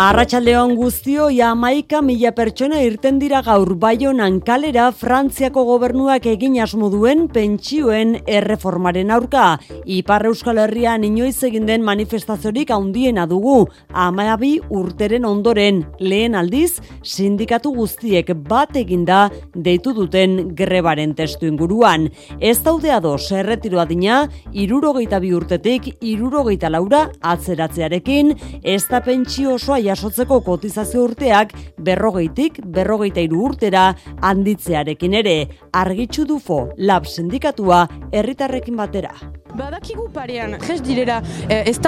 [0.00, 7.26] Arratxaldeon guztio, jamaika mila pertsona irten dira gaur baionan kalera Frantziako gobernuak egin asmo duen
[7.28, 9.58] pentsioen erreformaren aurka.
[9.84, 17.74] Ipar Euskal Herrian inoiz egin den manifestaziorik handiena dugu, amabi urteren ondoren, lehen aldiz, sindikatu
[17.76, 22.08] guztiek bat eginda deitu duten grebaren testu inguruan.
[22.40, 24.22] Ez daude ados erretiro adina,
[24.56, 28.32] irurogeita bi urtetik, irurogeita laura atzeratzearekin,
[28.64, 33.90] ez da pentsio osoa jasotzeko kotizazio urteak berrogeitik berrogeita iru urtera
[34.30, 35.36] handitzearekin ere
[35.82, 39.14] argitzu dufo lab sindikatua herritarrekin batera.
[39.50, 41.78] Badakigu parean, jes direla, eh, ez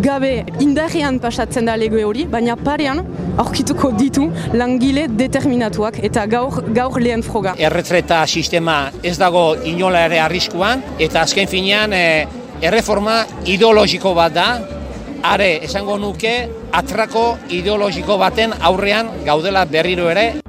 [0.00, 3.04] gabe indarrean pasatzen da lege hori, baina parean
[3.36, 7.54] aurkituko ditu langile determinatuak eta gaur, gaur lehen froga.
[7.58, 12.26] Erretreta sistema ez dago inola ere arriskuan eta azken finean eh,
[12.62, 14.79] erreforma ideologiko bat da,
[15.22, 16.34] are esango nuke
[16.72, 20.40] atrako ideologiko baten aurrean gaudela berriro ere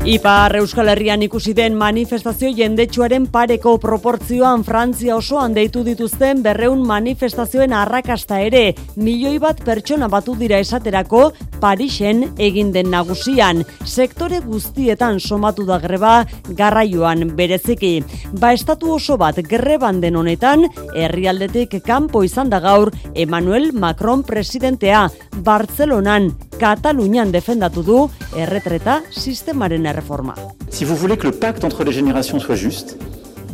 [0.00, 7.74] Ipar Euskal Herrian ikusi den manifestazio jendetsuaren pareko proportzioan Frantzia osoan deitu dituzten berreun manifestazioen
[7.76, 8.62] arrakasta ere,
[8.96, 11.26] milioi bat pertsona batu dira esaterako
[11.60, 16.24] Parisen egin den nagusian, sektore guztietan somatu da greba
[16.56, 17.98] garraioan bereziki.
[18.40, 20.64] Ba estatu oso bat greban den honetan,
[20.96, 25.10] herrialdetik kanpo izan da gaur Emmanuel Macron presidentea,
[25.44, 28.00] Bartzelonan, Katalunian defendatu du
[28.36, 30.34] erretreta sistemaren erreforma.
[30.70, 32.96] Si vous voulez que le pacte entre les générations soit juste,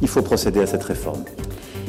[0.03, 1.25] il faut procéder à cette réforme.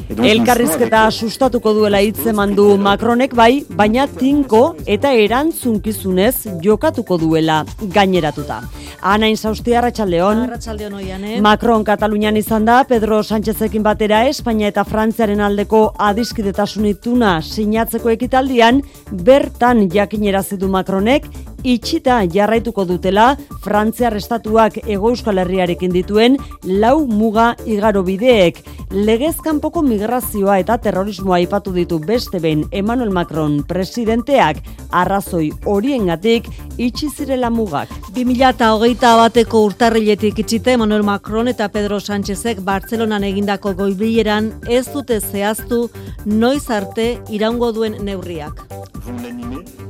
[0.08, 7.58] Elkarrizketa sustatuko duela hitzeman du Macronek bai, baina tinko eta erantzunkizunez jokatuko duela
[7.92, 8.62] gaineratuta.
[9.02, 10.40] Anain Sausti Arratsaldeon.
[10.46, 11.40] Arratsaldeon oian, eh?
[11.44, 18.80] Macron Katalunian izan da Pedro Sánchezekin batera Espainia eta Frantziaren aldeko adiskidetasun ituna sinatzeko ekitaldian
[19.12, 21.28] bertan jakinerazi du Macronek
[21.68, 28.62] itxita jarraituko dutela Frantziar estatuak Ego Euskal Herriarekin dituen lau muga igaro bideek.
[28.94, 34.62] Legez kanpoko migrazioa eta terrorismoa aipatu ditu beste behin Emmanuel Macron presidenteak
[35.02, 36.48] arrazoi horiengatik
[36.78, 37.92] itxi zirela mugak.
[38.16, 45.88] 2008 bateko urtarriletik itxite Emmanuel Macron eta Pedro Sánchezek Bartzelonan egindako goibileran ez dute zehaztu
[46.24, 48.64] noiz arte iraungo duen neurriak.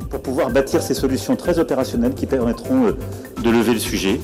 [0.09, 2.93] pour pouvoir bâtir ces solutions très opérationnelles qui permettront euh,
[3.43, 4.21] de lever le sujet.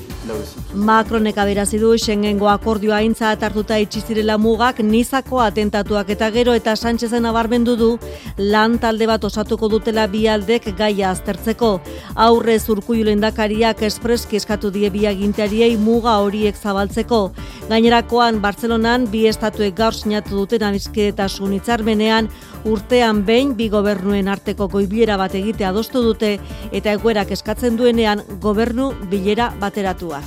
[0.73, 6.75] Macronek aberazi du Schengengo akordioa aintza hartuta itxi zirela mugak nizako atentatuak eta gero eta
[6.75, 7.89] Sánchezen nabarmendu du
[8.37, 11.79] lan talde bat osatuko dutela bi aldek gaia aztertzeko.
[12.15, 17.21] Aurre zurkuilu lendakariak espreski eskatu die bi agintariei muga horiek zabaltzeko.
[17.69, 22.27] Gainerakoan Bartzelonan bi estatuek gaur sinatu duten anisketasun hitzarmenean
[22.65, 26.35] urtean behin bi gobernuen arteko goibilera bat egitea adostu dute
[26.71, 26.91] eta
[27.25, 30.23] egoerak eskatzen duenean gobernu bilera bateratuak.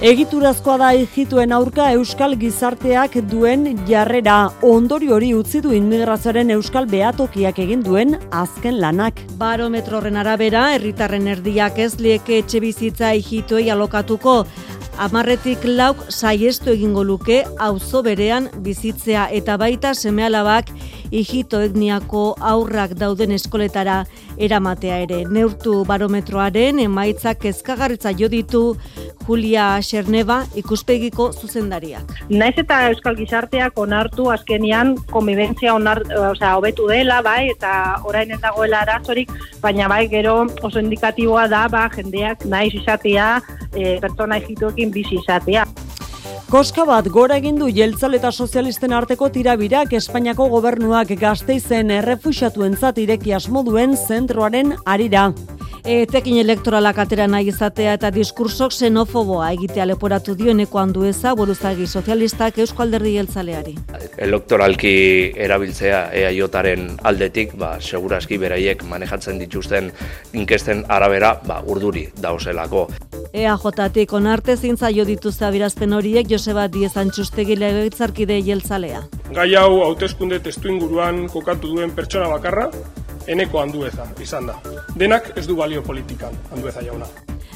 [0.00, 7.58] Egiturazkoa da egituen aurka Euskal Gizarteak duen jarrera ondori hori utzi du inmigrazioaren Euskal Beatokiak
[7.58, 9.22] egin duen azken lanak.
[9.38, 14.44] Barometroren arabera, herritarren erdiak ez lieke etxe bizitza egituei alokatuko,
[14.96, 20.70] Amarretik lauk saiestu egingo luke auzo berean bizitzea eta baita semealabak
[21.10, 24.04] hijito etniako aurrak dauden eskoletara
[24.36, 25.22] eramatea ere.
[25.30, 28.62] Neurtu barometroaren emaitzak ezkagarritza jo ditu
[29.26, 32.12] Julia Xerneba ikuspegiko zuzendariak.
[32.30, 37.72] Naiz eta Euskal Gizarteak onartu azkenian konbibentzia onar, osea, hobetu dela, bai, eta
[38.06, 43.40] orain ez dagoela arazorik, baina bai, gero oso indikatiboa da, ba, jendeak naiz izatea,
[43.74, 45.66] e, pertsona egituekin bizi izatea.
[46.46, 53.34] Koska bat gora egin du jeltzal eta sozialisten arteko tirabirak Espainiako gobernuak gazteizen errefuxatuentzat ireki
[53.34, 55.26] asmoduen zentroaren arira.
[55.86, 62.58] Etekin elektoralak atera nahi izatea eta diskursok xenofoboa egitea leporatu dioneko handu eza boruzagi sozialistak
[62.58, 63.76] Eusko Alderdi Jeltzaleari.
[64.26, 64.96] Elektoralki
[65.46, 69.92] erabiltzea EAJaren aldetik, ba, seguraski beraiek manejatzen dituzten
[70.34, 72.88] inkesten arabera ba, urduri dauzelako.
[73.30, 79.06] EAJatik onarte zintza jo dituzte abirazpen horiek Joseba Diez Antxustegi legetzarkide jeltzalea.
[79.38, 82.72] Gai hau hauteskunde testu inguruan kokatu duen pertsona bakarra,
[83.26, 84.58] eneko handueza izan da.
[84.94, 87.06] Denak ez du balio politikan handueza jauna.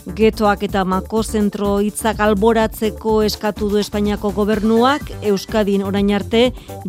[0.06, 6.40] Getoak eta mako zentro hitzak alboratzeko eskatu du Espainiako gobernuak, Euskadin orain arte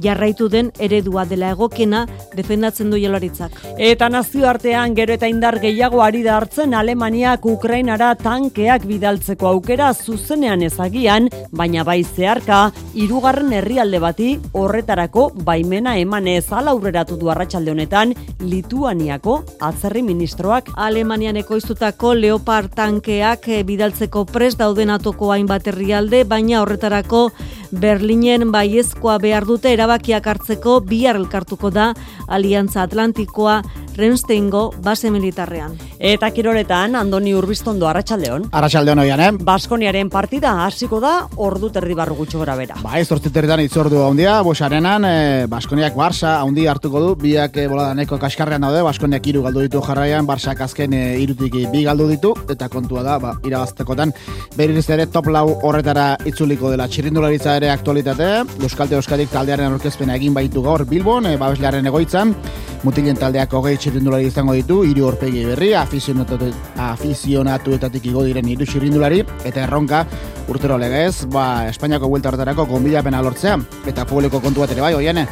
[0.02, 2.06] jarraitu den eredua dela egokena
[2.36, 3.58] defendatzen du jelaritzak.
[3.78, 10.63] Eta nazioartean gero eta indar gehiago ari da hartzen Alemaniak Ukrainara tankeak bidaltzeko aukera zuzenean
[10.63, 19.38] ezagian, baina bai zeharka, hirugarren herrialde bati horretarako baimena emanez aurreratu du arratsalde honetan Lituaniako
[19.68, 27.31] atzerri ministroak Alemanian ekoiztutako Leopard tankeak eh, bidaltzeko prest dauden atoko hainbat herrialde, baina horretarako
[27.71, 31.94] Berlinen baiezkoa behar dute erabakiak hartzeko bihar elkartuko da
[32.27, 33.62] Aliantza Atlantikoa
[33.95, 35.75] Rensteingo base militarrean.
[35.99, 38.47] Eta kiroletan Andoni Urbiztondo arratsaldeon.
[38.51, 39.31] Arratsaldeon oian, eh?
[39.45, 42.77] Baskoniaren partida hasiko da ordu terdi barru gutxo gora bera.
[42.81, 47.93] Ba, ez territan itzordu handia, bosarenan, e, Baskoniak Barça handi hartuko du, biak e, bolada
[47.97, 52.33] neko kaskarrean daude, Baskoniak hiru galdu ditu jarraian, Barçak azken e, irutik bi galdu ditu,
[52.49, 54.13] eta kontua da, ba, irabaztekotan,
[54.57, 60.33] berriz ere top lau horretara itzuliko dela txirrindularitza ere aktualitate, Euskalte Euskadik taldearen aurkezpena egin
[60.33, 62.35] baitu gaur Bilbon, e, babeslearen egoitzan,
[62.83, 66.38] mutilen taldeak hogei txirrindulari izango ditu, hiru horpegi berri, afizionatu,
[66.86, 70.04] afizionatuetatik igo diren hiru txirrindulari, eta erronka
[70.51, 73.57] urtero legez, ba, Espainiako buelta horretarako konbidapena lortzea,
[73.89, 75.25] eta publiko kontu bat ere bai, oiene,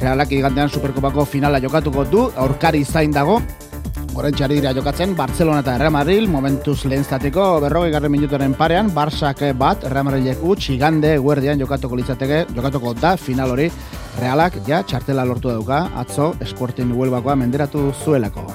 [0.00, 3.38] realak igantean superkopako finala jokatuko du, aurkari zain dago,
[4.14, 9.42] Goren dira jokatzen, Barcelona eta Real Madrid, momentuz lehen zateko, berrogei garren minutoren parean, Barsak
[9.58, 13.66] bat, Real Madrid utx, igande, guerdian jokatuko litzateke, jokatuko da, final hori,
[14.20, 18.48] realak, ja, txartela lortu dauka, atzo, esportin huelbakoa menderatu zuelako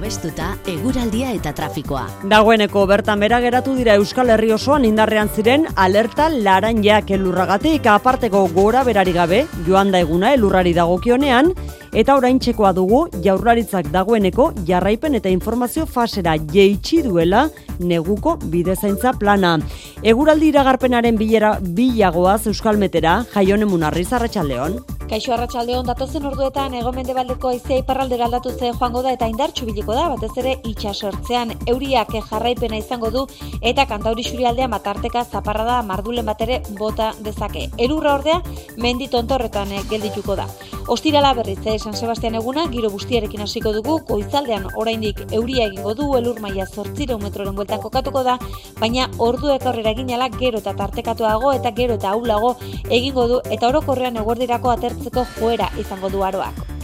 [0.00, 2.06] babestuta eguraldia eta trafikoa.
[2.30, 8.82] Dagoeneko bertan bera geratu dira Euskal Herri osoan indarrean ziren alerta laranjak elurragatik aparteko gora
[8.82, 11.52] berari gabe joan da eguna elurrari dagokionean
[11.92, 17.48] eta oraintzekoa dugu jaurlaritzak dagoeneko jarraipen eta informazio fasera jeitsi duela
[17.80, 19.58] neguko bidezaintza plana.
[20.02, 24.80] Eguraldi iragarpenaren bilera bilagoaz Euskal Metera, jaione munarri zarratxaldeon.
[25.10, 29.96] Kaixo arratsaldeon datozen orduetan egomende baldeko aizea iparraldera aldatu ze joango da eta indartxu biliko
[29.96, 33.24] da, batez ere itxasortzean euriak jarraipena izango du
[33.72, 37.66] eta kantauri xurialdea matarteka zaparra da mardulen batere bota dezake.
[37.76, 38.38] Erurra ordea
[38.76, 40.46] mendi tontorretan geldituko da.
[40.86, 46.08] Ostirala berriz eh, San Sebastian eguna, giro bustiarekin hasiko dugu, goizaldean oraindik euria egingo du,
[46.18, 48.34] elur maia zortzire metroren bueltan kokatuko da,
[48.80, 52.52] baina orduek aurrera eginala gero eta tartekatuago eta gero eta aulago
[52.98, 56.79] egingo du, eta orokorrean eguerdirako atertzeko joera izango du aroak.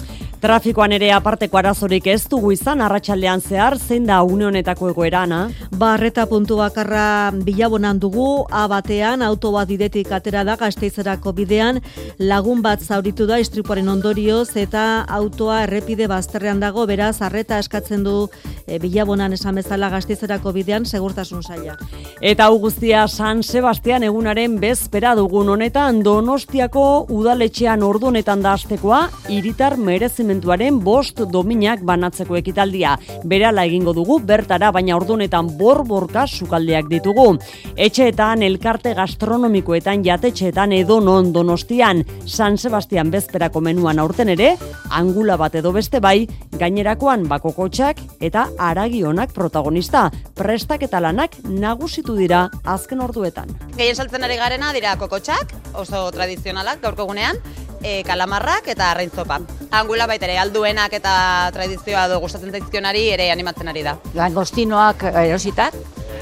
[0.46, 5.40] Trafikoan ere aparteko arazorik ez dugu izan arratsaldean zehar zein da une honetako egoerana.
[5.74, 11.80] Barreta puntu bakarra bilabonan dugu A batean auto bat idetik atera da Gasteizerako bidean
[12.20, 14.84] lagun bat zauritu da istripuaren ondorioz eta
[15.16, 18.28] autoa errepide bazterrean dago beraz arreta eskatzen du
[18.68, 21.74] e, bilabonan esan bezala Gasteizerako bidean segurtasun saila.
[22.20, 29.08] Eta hau guztia San Sebastian egunaren bezpera dugun honetan Donostiako udaletxean ordu honetan da astekoa
[29.28, 32.96] iritar merezi mementuaren bost dominak banatzeko ekitaldia.
[33.24, 37.38] Berala egingo dugu bertara baina ordunetan borborka sukaldeak ditugu.
[37.76, 44.56] Etxeetan, elkarte gastronomikoetan, jatetxeetan edo non donostian, San Sebastian bezperako menuan aurten ere,
[44.90, 50.10] angula bat edo beste bai, gainerakoan bakokotxak eta aragionak protagonista.
[50.36, 53.48] Prestak eta lanak nagusitu dira azken orduetan.
[53.76, 57.40] Gehien saltzen ari garena dira kokotxak, oso tradizionalak gaurko gunean,
[57.82, 59.40] e, kalamarrak eta arraintzopa.
[59.76, 61.14] Angula baita ere, alduenak eta
[61.54, 63.96] tradizioa du gustatzen zaizkionari ere animatzen ari da.
[64.14, 65.76] Langostinoak erositak,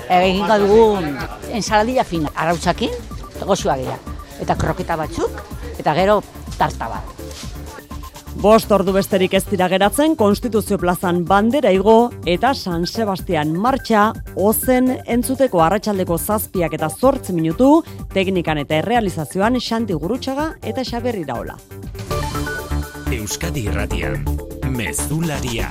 [0.09, 0.85] egin dugu
[1.55, 2.95] ensaladia fina, arautzakin,
[3.45, 3.99] gozua gira.
[4.43, 5.43] Eta kroketa batzuk,
[5.79, 6.23] eta gero
[6.59, 7.14] tarta bat.
[8.45, 14.03] Bost ordu besterik ez dira geratzen, Konstituzio plazan bandera igo eta San Sebastian martxa,
[14.37, 17.71] ozen entzuteko arratsaldeko zazpiak eta zortz minutu,
[18.13, 21.57] teknikan eta errealizazioan Xanti Gurutxaga eta Xaberri Daola.
[23.17, 24.29] Euskadi Irratian,
[24.69, 25.71] Mezularia.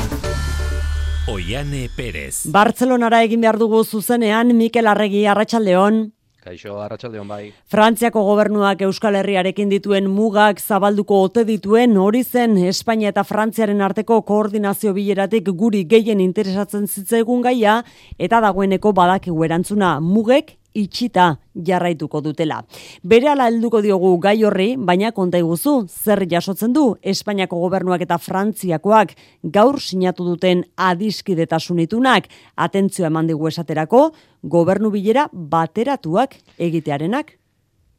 [1.30, 2.50] Oiane Perez.
[2.50, 6.08] Bartzelonara egin behar dugu zuzenean Mikel Arregi Arratsaldeon.
[6.44, 7.44] Kaixo, arratsaldeon bai.
[7.72, 14.18] Frantziako gobernuak Euskal Herriarekin dituen mugak zabalduko ote dituen hori zen Espainia eta Frantziaren arteko
[14.28, 17.78] koordinazio bileratik guri gehien interesatzen zitzaigun gaia
[18.20, 22.62] eta dagoeneko badakigu erantzuna mugek itxita jarraituko dutela.
[23.04, 28.18] Bere ala helduko diogu gai horri, baina konta iguzu, zer jasotzen du Espainiako gobernuak eta
[28.18, 29.14] Frantziakoak
[29.44, 34.10] gaur sinatu duten adiskidetasunitunak, atentzioa eman digu esaterako,
[34.44, 37.38] gobernu bilera bateratuak egitearenak.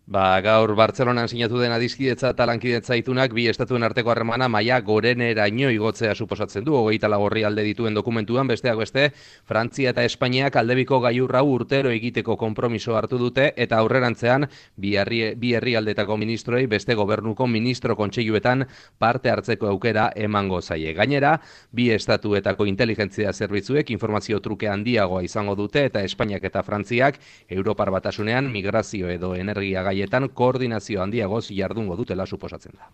[0.07, 5.71] Ba, gaur Bartzelonan sinatu den adizkidetza eta lankidetza itunak bi estatuen arteko harremana maia goreneraino
[5.73, 6.75] igotzea suposatzen du.
[6.77, 9.07] Hogeita lagorri alde dituen dokumentuan besteak beste,
[9.49, 14.45] Frantzia eta Espainiak aldebiko gaiurra urtero egiteko konpromiso hartu dute eta aurrerantzean
[14.77, 18.67] bi herri bi herrialdetako ministroei beste gobernuko ministro kontseiluetan
[18.99, 20.93] parte hartzeko aukera emango zaie.
[20.93, 21.39] Gainera,
[21.73, 27.19] bi estatuetako inteligentzia zerbitzuek informazio truke handiagoa izango dute eta Espainiak eta Frantziak
[27.49, 32.91] Europar batasunean migrazio edo energia gaietan koordinazio handiagoz jardungo dutela suposatzen da.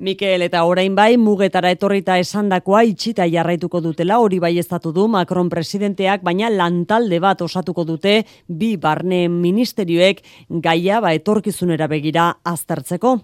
[0.00, 5.50] Mikel eta orain bai mugetara etorrita esandakoa itxita jarraituko dutela hori bai estatu du Macron
[5.52, 13.18] presidenteak baina lantalde bat osatuko dute bi barne ministerioek gaia ba etorkizunera begira aztertzeko.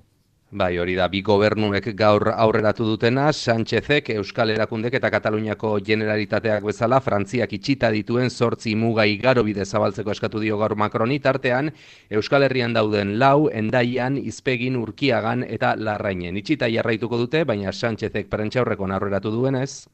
[0.57, 6.97] Bai, hori da, bi gobernuek gaur aurreratu dutena, Sánchezek, Euskal Erakundek eta Kataluniako generalitateak bezala,
[7.05, 11.69] Frantziak itxita dituen sortzi muga igaro bide zabaltzeko eskatu dio gaur Macroni, tartean,
[12.09, 16.41] Euskal Herrian dauden lau, endaian, izpegin, urkiagan eta larrainen.
[16.41, 19.91] Itxita jarraituko dute, baina Sánchezek prentxaurreko aurreratu duenez.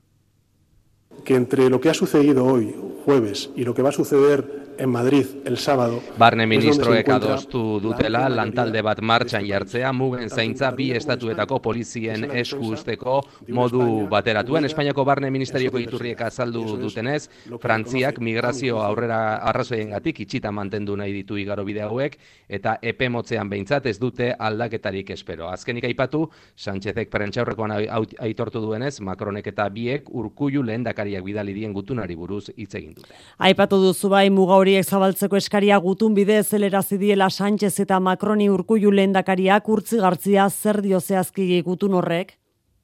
[1.24, 2.72] Que entre lo que ha sucedido hoy,
[3.04, 6.00] jueves, y lo que va a suceder en Madrid el sábado.
[6.18, 13.20] Barne ministroek adostu dutela lantalde bat martxan jartzea mugen zaintza bi estatuetako polizien esku usteko
[13.48, 17.28] modu bateratuen Espainiako barne ministerioko iturriek azaldu dutenez
[17.60, 22.16] Frantziak migrazio aurrera arrazoiengatik itxita mantendu nahi ditu igaro bide hauek
[22.48, 25.48] eta epe motzean behintzat ez dute aldaketarik espero.
[25.50, 32.48] Azkenik aipatu Sánchezek prentxaurrekoan aitortu duenez Macronek eta biek urkullu lehendakariak bidali dien gutunari buruz
[32.56, 33.14] hitz egin dute.
[33.38, 38.92] Aipatu duzu bai muga horiek zabaltzeko eskaria gutun bide zelerazi diela Sánchez eta Macroni urkullu
[38.94, 42.36] lehendakariak urtzi gartzia zer dio zehazki gutun horrek?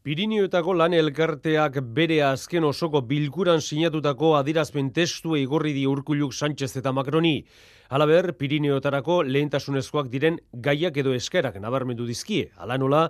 [0.02, 6.92] Pirinioetako lan elkarteak bere azken osoko bilkuran sinatutako adirazpen testu igorri di urkulluk Sánchez eta
[6.96, 7.36] Macroni.
[7.88, 12.50] Halaber, Pirineotarako lehentasunezkoak diren gaiak edo eskerak nabarmendu dizkie.
[12.60, 13.06] Hala nola,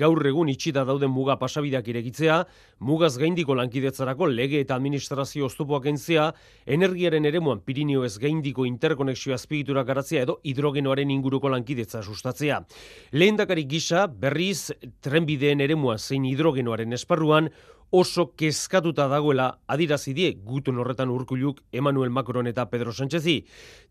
[0.00, 2.38] gaur egun itxita dauden muga pasabideak iregitzea,
[2.80, 6.30] mugaz gaindiko lankidetzarako lege eta administrazio oztopoak entzea,
[6.64, 12.62] energiaren eremuan Pirineo ez gaindiko interkonexio azpigitura garatzea edo hidrogenoaren inguruko lankidetza sustatzea.
[13.12, 14.72] Lehendakari gisa, berriz,
[15.04, 17.52] trenbideen eremuan zein hidrogenoaren esparruan,
[17.92, 23.42] oso kezkatuta dagoela adirazi die gutun horretan urkuluk Emmanuel Macron eta Pedro Sánchezi.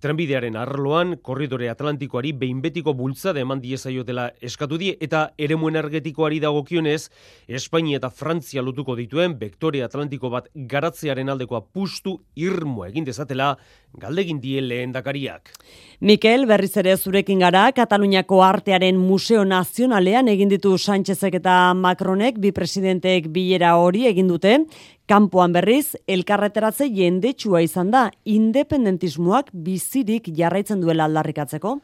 [0.01, 2.61] Trenbidearen arloan, korridore atlantikoari behin
[2.97, 7.09] bultzada eman diezaiotela eskatu die eta eremu energetikoari dagokionez,
[7.47, 13.55] Espainia eta Frantzia lotuko dituen vektore atlantiko bat garatzearen aldekoa pustu irmo egin dezatela
[13.93, 15.51] galdegin die lehendakariak.
[15.99, 22.51] Mikel, berriz ere zurekin gara, Kataluniako artearen Museo Nazionalean egin ditu Sánchezek eta Macronek, bi
[22.51, 24.65] presidenteek bilera hori egin dute,
[25.07, 31.79] kanpoan berriz, elkarreteratze jendetsua izan da, independentismoak bizirik jarraitzen duela aldarrikatzeko.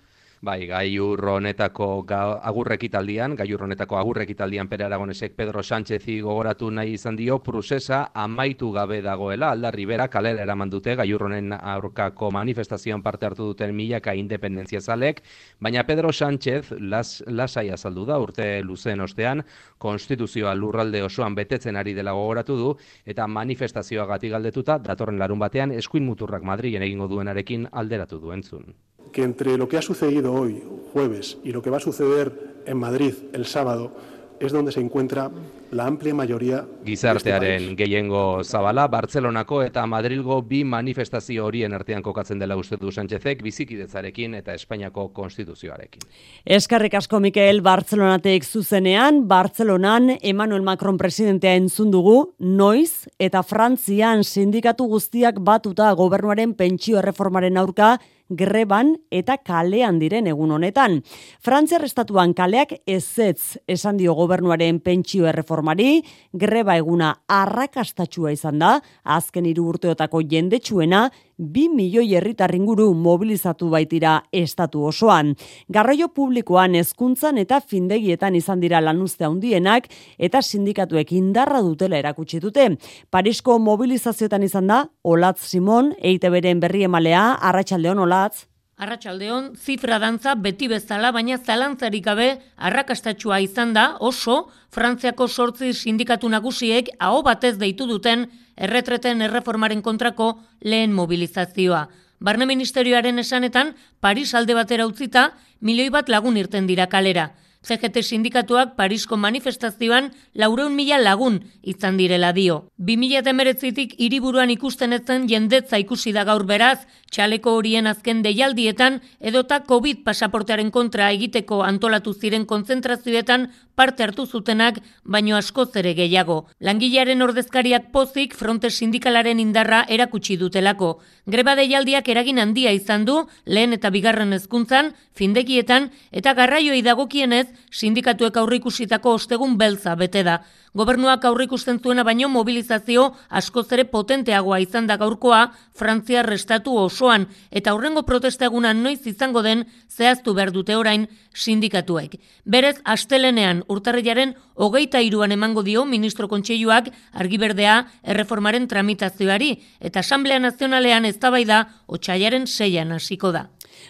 [0.48, 7.40] Bai, gaiur honetako agurrekitaldian, gaiur honetako agurrekitaldian Pere Aragonesek Pedro Sánchezi gogoratu nahi izan dio
[7.44, 13.50] prozesa amaitu gabe dagoela, aldarri bera kalera eraman dute gaiur honen aurkako manifestazioan parte hartu
[13.50, 15.20] duten milaka independentzia zalek,
[15.60, 19.44] baina Pedro Sánchez las, lasai azaldu da urte luzen ostean,
[19.78, 22.76] konstituzioa lurralde osoan betetzen ari dela gogoratu du,
[23.06, 28.78] eta manifestazioa gati galdetuta, datorren larun batean, eskuin muturrak Madrilen egingo duenarekin alderatu duentzun
[29.12, 32.78] que entre lo que ha sucedido hoy, jueves, y lo que va a suceder en
[32.78, 33.92] Madrid el sábado,
[34.40, 35.32] es donde se encuentra
[35.72, 42.56] la amplia mayoría gizartearen gehiengo zabala Bartzelonako eta Madrilgo bi manifestazio horien artean kokatzen dela
[42.56, 46.08] uste du Sánchezek bizikidetzarekin eta Espainiako konstituzioarekin.
[46.46, 54.88] Eskarrik asko Mikel Bartzelonatek zuzenean Bartzelonan Emmanuel Macron presidentea entzun dugu noiz eta Frantzian sindikatu
[54.88, 57.98] guztiak batuta gobernuaren pentsio erreformaren aurka
[58.30, 61.02] greban eta kalean diren egun honetan.
[61.44, 66.02] Frantziar estatuan kaleak ezetz esan dio gobernuaren pentsio erreformari,
[66.34, 71.08] greba eguna arrakastatxua izan da, azken hiru urteotako jendetsuena,
[71.38, 75.36] bi milioi herritar inguru mobilizatu baitira estatu osoan.
[75.70, 82.70] Garraio publikoan hezkuntzan eta findegietan izan dira lanuzte handienak eta sindikatuek indarra dutela erakutsi dute.
[83.10, 88.48] Parisko mobilizazioetan izan da Olatz Simon, EITBren berri emalea, Arratsaldeon Olatz.
[88.78, 92.28] Arratxaldeon, zifra dantza beti bezala, baina zalantzarik gabe
[92.58, 100.34] arrakastatxua izan da oso Frantziako sortzi sindikatu nagusiek aho batez deitu duten erretreten erreformaren kontrako
[100.62, 101.88] lehen mobilizazioa.
[102.20, 107.32] Barne Ministerioaren esanetan, Paris alde batera utzita, milioi bat lagun irten dira kalera.
[107.68, 112.70] CGT sindikatuak Parisko manifestazioan laureun mila lagun izan direla dio.
[112.80, 116.80] 2000 emeretzitik hiriburuan ikusten etzen jendetza ikusi da gaur beraz,
[117.12, 124.80] txaleko horien azken deialdietan edota COVID pasaportearen kontra egiteko antolatu ziren kontzentrazioetan parte hartu zutenak,
[125.04, 126.38] baino askoz ere gehiago.
[126.60, 130.98] Langilearen ordezkariak pozik fronte sindikalaren indarra erakutsi dutelako.
[131.28, 138.38] Greba deialdiak eragin handia izan du, lehen eta bigarren hezkuntzan, findekietan, eta garraioi dagokienez, sindikatuek
[138.38, 140.42] aurrikusitako ostegun beltza bete da.
[140.78, 147.72] Gobernuak aurrikusten zuena baino mobilizazio askoz ere potenteagoa izan da gaurkoa Frantzia restatu osoan eta
[147.72, 152.20] aurrengo protesta egunan noiz izango den zehaztu behar dute orain sindikatuek.
[152.46, 161.06] Berez, astelenean urtarrilaren hogeita iruan emango dio ministro kontseiluak argiberdea erreformaren tramitazioari eta Asamblea Nazionalean
[161.06, 163.48] eztabaida otxaiaren seian hasiko da.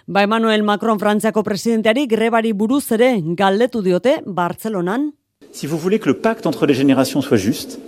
[0.08, 5.12] Ba Emmanuel Macron Frantziako presidenteari grebari buruz ere galdetu diote Bartzelonan.
[5.52, 7.80] Si vous voulez que le pacte entre les générations soit juste,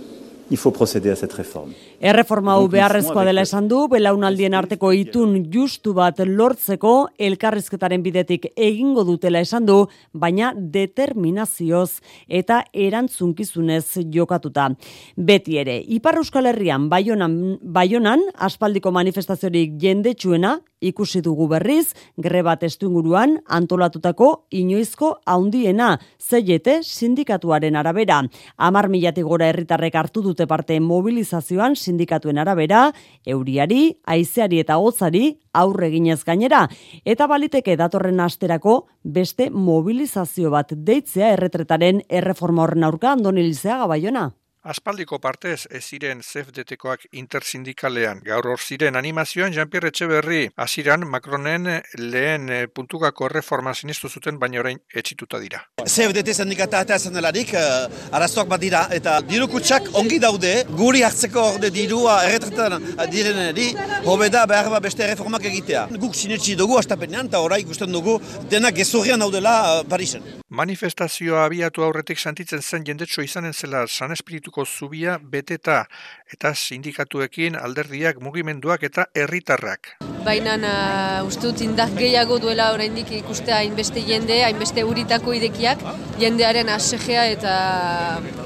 [0.50, 1.72] il faut procéder à cette réforme.
[2.00, 9.04] Erreforma hau beharrezkoa dela esan du, belaunaldien arteko itun justu bat lortzeko elkarrizketaren bidetik egingo
[9.04, 14.70] dutela esan du, baina determinazioz eta erantzunkizunez jokatuta.
[15.16, 22.88] Beti ere, Ipar Euskal Herrian baionan, baionan aspaldiko manifestaziorik jendetsuena ikusi dugu berriz, greba testu
[22.88, 28.22] inguruan antolatutako inoizko haundiena, zeiete sindikatuaren arabera.
[28.56, 32.92] Amar milatik gora herritarrek hartu dute parte mobilizazioan sindikatuen arabera,
[33.26, 36.66] euriari, aizeari eta hotzari aurre ginez gainera,
[37.04, 44.30] eta baliteke datorren asterako beste mobilizazio bat deitzea erretretaren erreforma horren aurka andonilizea gabaiona.
[44.60, 48.18] Aspaldiko partez ez ziren CFDTkoak intersindikalean.
[48.26, 54.60] Gaur hor ziren animazioan Jean-Pierre Etxeberri hasiran Macronen lehen eh, puntukako reforma sinistu zuten baina
[54.60, 55.62] orain etxituta dira.
[55.86, 61.00] CFDT sindikata eta esan delarik uh, arazoak bat dira eta diru kutsak ongi daude guri
[61.08, 63.70] hartzeko orde dirua erretretan direneri
[64.04, 65.86] hobeda behar ba beste reformak egitea.
[66.04, 68.18] Guk sinetsi dugu astapenean eta orai ikusten dugu
[68.52, 70.28] denak gezurrian daudela uh, Parisen.
[70.50, 74.12] Manifestazioa abiatu aurretik santitzen zen jendetso izanen zela san
[74.50, 75.86] espirituko zubia beteta
[76.32, 79.98] eta sindikatuekin alderdiak mugimenduak eta herritarrak.
[80.24, 85.80] Baina uh, uste dut indar gehiago duela oraindik ikustea hainbeste jende, hainbeste uritako idekiak,
[86.20, 87.54] jendearen asegea eta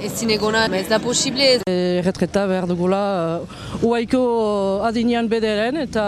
[0.00, 0.68] ez zinegona.
[0.74, 1.60] Ez da posible.
[1.66, 3.02] Erretreta behar dugula
[3.42, 4.22] uh, uaiko
[4.86, 6.04] adinean bederen eta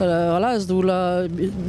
[0.00, 0.98] uh, ez dugula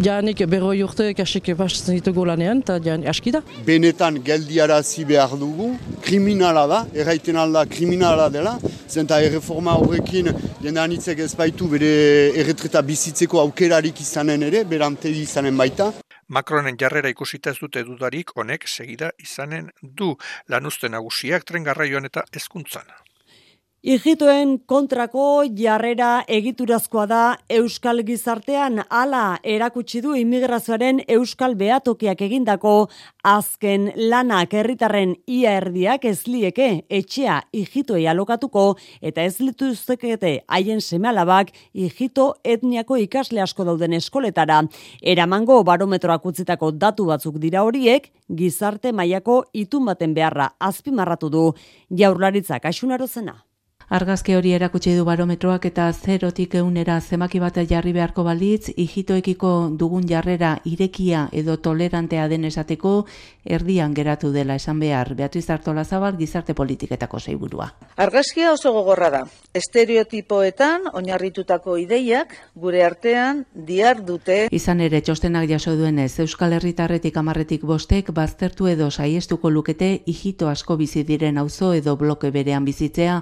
[0.02, 3.44] janik berroi urte kasik pasatzen ditugu lanean eta janik aski da.
[3.66, 10.30] Benetan geldiarazi behar dugu, kriminala da, erraiten alda kriminala dela, zenta erreforma horrekin
[10.62, 11.90] jende anitzek ez baitu bere
[12.38, 15.90] erretreta bizitzeko aukerarik izanen ere, berante izanen baita.
[16.28, 20.14] Macronen jarrera ikusita ez dute dudarik honek segida izanen du
[20.50, 22.86] lanuzten nagusiak tren garraioan eta hezkuntzan.
[23.86, 27.20] Ijitoen kontrako jarrera egiturazkoa da
[27.54, 32.74] Euskal Gizartean ala erakutsi du immigrazioaren Euskal Beatokiak egindako
[33.22, 38.66] azken lanak herritarren ia erdiak ez lieke etxea ijitoi alokatuko
[39.06, 44.64] eta ez lituztekete haien semealabak ijito etniako ikasle asko dauden eskoletara.
[45.02, 51.52] Eramango barometroak utzitako datu batzuk dira horiek, gizarte mailako itun baten beharra azpimarratu du
[51.94, 53.44] jaurlaritzak asunarozena.
[53.88, 60.08] Argazke hori erakutsi du barometroak eta zerotik eunera zemaki bat jarri beharko balitz, ijitoekiko dugun
[60.10, 63.06] jarrera irekia edo tolerantea den esateko
[63.46, 65.14] erdian geratu dela esan behar.
[65.16, 67.70] Beatriz Artola Zabal, gizarte politiketako zeiburua.
[67.96, 69.22] Argazkia oso gogorra da.
[69.54, 74.48] Estereotipoetan oinarritutako ideiak gure artean diar dute.
[74.52, 80.76] Izan ere txostenak jaso duenez, Euskal Herritarretik amarretik bostek baztertu edo saiestuko lukete ijito asko
[80.76, 83.22] bizi diren auzo edo bloke berean bizitzea,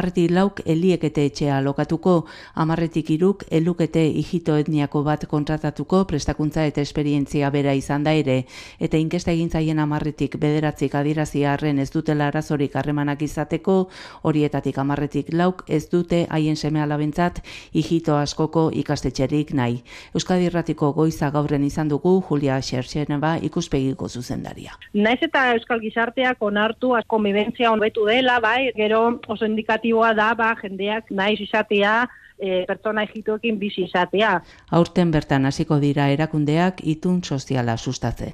[0.00, 7.50] amarretik lauk eliekete etxea lokatuko, amarretik iruk elukete ijito etniako bat kontratatuko prestakuntza eta esperientzia
[7.52, 8.46] bera izan da ere,
[8.80, 13.90] eta inkesta egin zaien amarretik bederatzik adirazi harren ez dutela arazorik harremanak izateko,
[14.22, 17.42] horietatik amarretik lauk ez dute haien seme alabentzat
[17.74, 19.82] ijito askoko ikastetxerik nahi.
[20.14, 24.78] Euskadi Erratiko goiza gaurren izan dugu Julia Xerxeneba ikuspegiko zuzendaria.
[24.94, 29.44] Naiz eta Euskal Gizarteak onartu konbibentzia honetu dela, bai, gero oso
[29.90, 34.40] indikatiboa da, ba, jendeak naiz izatea, e, pertsona egituekin bizi izatea.
[34.70, 38.32] Aurten bertan hasiko dira erakundeak itun soziala sustatzen.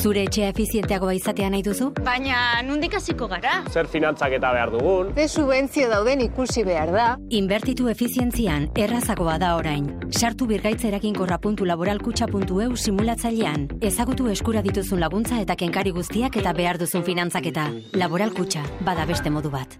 [0.00, 1.90] Zure etxea efizienteagoa izatea nahi duzu?
[2.00, 3.60] Baina, nundik hasiko gara?
[3.68, 5.10] Zer finantzak eta behar dugun?
[5.14, 7.18] Ze subentzio dauden ikusi behar da.
[7.36, 9.90] Inbertitu efizientzian errazagoa da orain.
[10.08, 13.68] Sartu birgaitzerakinkorra.laboralkutxa.eu simulatzailean.
[13.84, 17.68] Ezagutu eskura dituzun laguntza eta kenkari guztiak eta behar duzun finantzaketa.
[18.00, 19.76] Laboralkutxa, bada beste modu bat.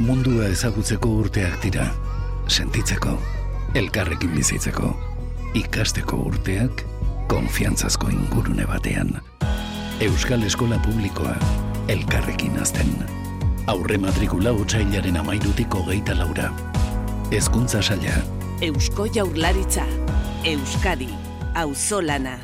[0.00, 1.92] Mundua ezagutzeko urteak dira.
[2.48, 3.12] Sentitzeko,
[3.76, 4.96] elkarrekin bizitzeko,
[5.58, 6.86] ikasteko urteak,
[7.28, 9.20] konfiantzazko ingurune batean.
[10.00, 11.34] Euskal Eskola Publikoa,
[11.88, 12.92] elkarrekin azten.
[13.66, 16.52] Aurre matrikula otxailaren amairutik hogeita laura.
[17.32, 18.22] Hezkuntza saia.
[18.62, 19.84] Eusko Jaurlaritza.
[20.44, 21.10] Euskadi.
[21.54, 22.38] Auzolana.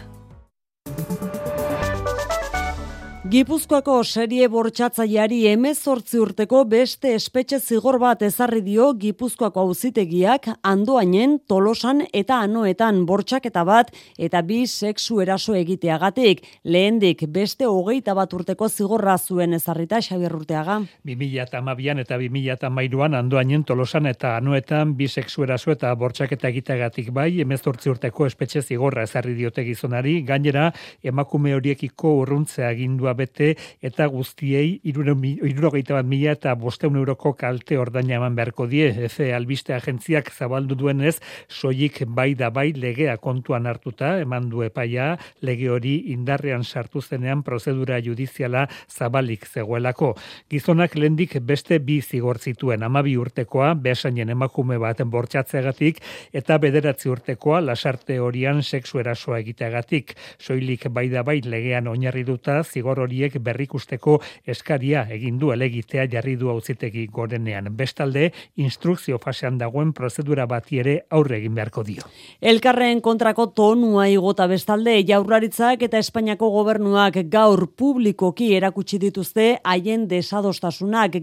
[3.25, 12.03] Gipuzkoako serie bortxatzaileari emezortzi urteko beste espetxe zigor bat ezarri dio Gipuzkoako auzitegiak andoainen, tolosan
[12.13, 16.43] eta anoetan bortxaketa bat eta bi sexu eraso egiteagatik.
[16.65, 20.83] Lehendik beste hogeita bat urteko zigorra zuen ezarrita Xabier Urteaga.
[21.09, 27.89] 2008an eta 2008an andoainen, tolosan eta anoetan bi sexu eraso eta bortxaketa egiteagatik bai emezortzi
[27.89, 30.69] urteko espetxe zigorra ezarri diote gizonari, gainera
[31.03, 38.19] emakume horiekiko urruntzea agindua bete eta guztiei irurogeita bat mila eta bosteun euroko kalte ordaina
[38.19, 38.91] eman beharko die.
[39.09, 45.15] Efe albiste agentziak zabaldu duenez, soilik bai da bai legea kontuan hartuta, eman du epaia,
[45.43, 50.15] lege hori indarrean sartu zenean prozedura judiziala zabalik zegoelako.
[50.51, 56.01] Gizonak lendik beste bi zigor zituen, amabi urtekoa, behasainen emakume bat bortxatzeagatik,
[56.33, 60.15] eta bederatzi urtekoa lasarte horian sexu erasoa egiteagatik.
[60.39, 66.37] Soilik bai da bai legean oinarri duta zigor horiek berrikusteko eskaria egin du elegitea jarri
[66.41, 67.69] du auzitegi gorenean.
[67.77, 72.09] Bestalde, instrukzio fasean dagoen prozedura bati ere aurre egin beharko dio.
[72.41, 81.21] Elkarren kontrako tonua igota bestalde, jaurlaritzak eta Espainiako gobernuak gaur publikoki erakutsi dituzte haien desadostasunak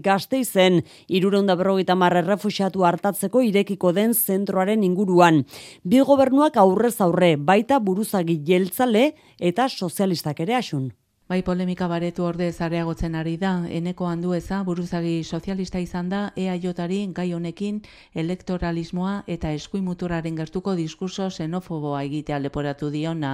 [1.56, 5.44] berrogeita marre refusiatu hartatzeko irekiko den zentroaren inguruan.
[5.84, 10.90] Bi gobernuak aurrez aurre, baita buruzagi jeltzale eta sozialistak ere asun.
[11.32, 16.98] Bai polemika baretu orde zareagotzen ari da, eneko handu eza buruzagi sozialista izan da EAJari
[17.16, 17.78] gai honekin
[18.22, 23.30] elektoralismoa eta eskuimuturaren gertuko diskurso xenofoboa egitea leporatu diona,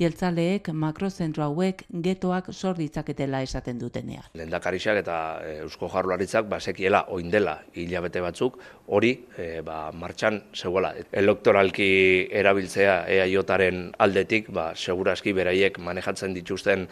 [0.00, 4.24] jeltzaleek makrozentro hauek getoak sor ditzaketela esaten dutenea.
[4.32, 10.94] Lendakarizak eta e, Eusko Jarularitzak basekiela oindela hilabete batzuk hori e, ba, martxan zegoela.
[11.12, 11.90] Elektoralki
[12.32, 16.88] erabiltzea EAJaren aldetik, ba, seguraski beraiek manejatzen dituzten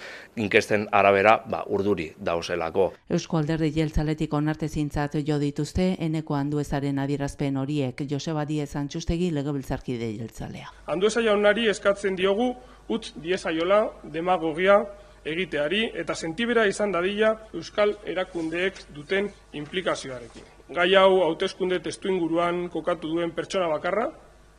[0.50, 2.90] inkesten arabera ba, urduri dauzelako.
[3.14, 10.72] Eusko alderdi jeltzaletik onartezintzat jo dituzte eneko handuezaren adierazpen horiek Joseba Diez Antxustegi legebiltzarkide jeltzalea.
[10.90, 12.50] Handueza jaunari eskatzen diogu
[12.90, 14.80] utz diezaiola demagogia
[15.24, 20.42] egiteari eta sentibera izan dadila Euskal erakundeek duten implikazioarekin.
[20.74, 24.10] Gai hau hauteskunde testu inguruan kokatu duen pertsona bakarra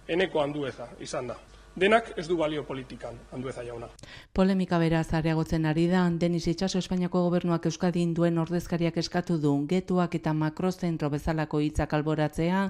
[0.07, 1.39] eneko handueza izan da
[1.75, 3.87] denak ez du balio politikan, handueza jauna.
[4.33, 10.15] Polemika beraz areagotzen ari da, Denis Itxaso Espainiako gobernuak Euskadin duen ordezkariak eskatu du, getuak
[10.15, 12.63] eta makrozentro bezalako hitzak alboratzea,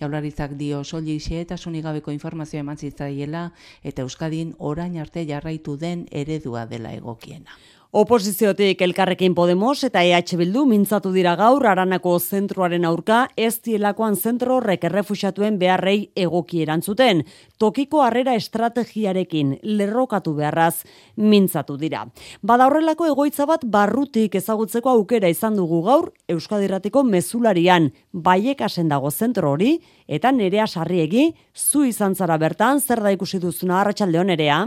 [0.00, 6.66] jaularitzak dio soli eta sunigabeko informazioa eman zitzaiela, eta Euskadin orain arte jarraitu den eredua
[6.66, 7.50] dela egokiena.
[7.94, 14.56] Oposiziotik elkarrekin Podemos eta EH Bildu mintzatu dira gaur aranako zentroaren aurka ez dielakoan zentro
[14.56, 17.22] horrek errefusatuen beharrei egoki erantzuten.
[17.56, 20.82] Tokiko harrera estrategiarekin lerrokatu beharraz
[21.14, 22.02] mintzatu dira.
[22.42, 29.54] Bada horrelako egoitza bat barrutik ezagutzeko aukera izan dugu gaur Euskadiratiko mezularian baiekasen dago zentro
[29.54, 29.76] hori
[30.08, 34.64] eta nerea sarriegi zu izan zara bertan zer da ikusi duzuna arratsalde nerea.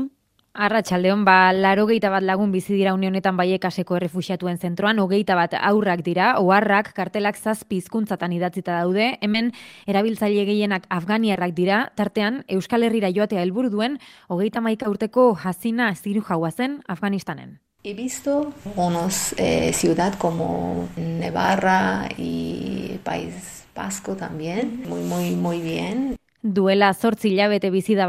[0.58, 6.40] Arratxaldeon, ba, laro bat lagun bizi dira unionetan baiekaseko errefusiatuen zentroan, hogeita bat aurrak dira,
[6.40, 9.52] oharrak kartelak zazpi hizkuntzatan idatzita daude, hemen
[9.86, 16.24] erabiltzaile gehienak afganiarrak dira, tartean Euskal Herrira joatea helburu duen, hogeita maika urteko hasina ziru
[16.26, 17.60] jaua zen Afganistanen.
[17.84, 26.18] He visto unos eh, ciudad como Nevarra y País Vasco también, muy, muy, muy bien.
[26.44, 28.06] Duela zortzi hilabete bizi da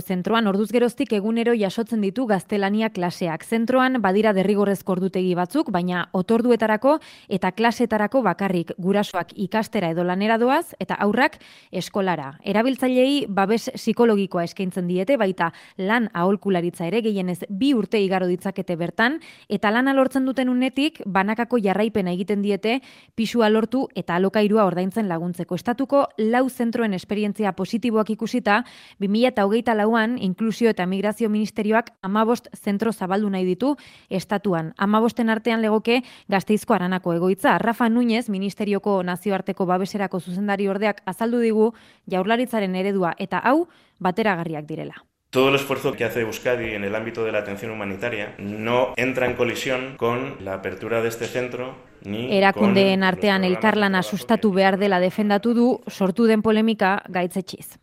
[0.00, 3.44] zentroan orduz geroztik egunero jasotzen ditu gaztelania klaseak.
[3.44, 10.74] Zentroan badira derrigorrezko ordutegi batzuk, baina otorduetarako eta klasetarako bakarrik gurasoak ikastera edo lanera doaz
[10.80, 11.38] eta aurrak
[11.70, 12.40] eskolara.
[12.42, 19.20] Erabiltzailei babes psikologikoa eskaintzen diete, baita lan aholkularitza ere gehienez bi urte igaro ditzakete bertan
[19.48, 22.80] eta lan lortzen duten unetik banakako jarraipena egiten diete
[23.14, 25.54] pisua lortu eta alokairua ordaintzen laguntzeko.
[25.54, 28.64] Estatuko lau zentroen esperientzia positiboak ikusita,
[28.98, 33.76] 2008 lauan, inklusio eta migrazio ministerioak amabost zentro zabaldu nahi ditu
[34.10, 34.72] estatuan.
[34.76, 37.58] Amabosten artean legoke gazteizko aranako egoitza.
[37.58, 41.72] Rafa Núñez, Ministerioko Nazioarteko Babeserako zuzendari ordeak azaldu digu
[42.10, 43.68] jaurlaritzaren eredua eta hau
[44.00, 45.04] bateragarriak direla.
[45.30, 49.26] Todo el esfuerzo que hace Euskadi en el ámbito de la atención humanitaria no entra
[49.26, 55.54] en colisión con la apertura de este centro Erakundeen artean elkarlana sustatu behar dela defendatu
[55.54, 57.79] du sortu den polemika gaitzetxiz.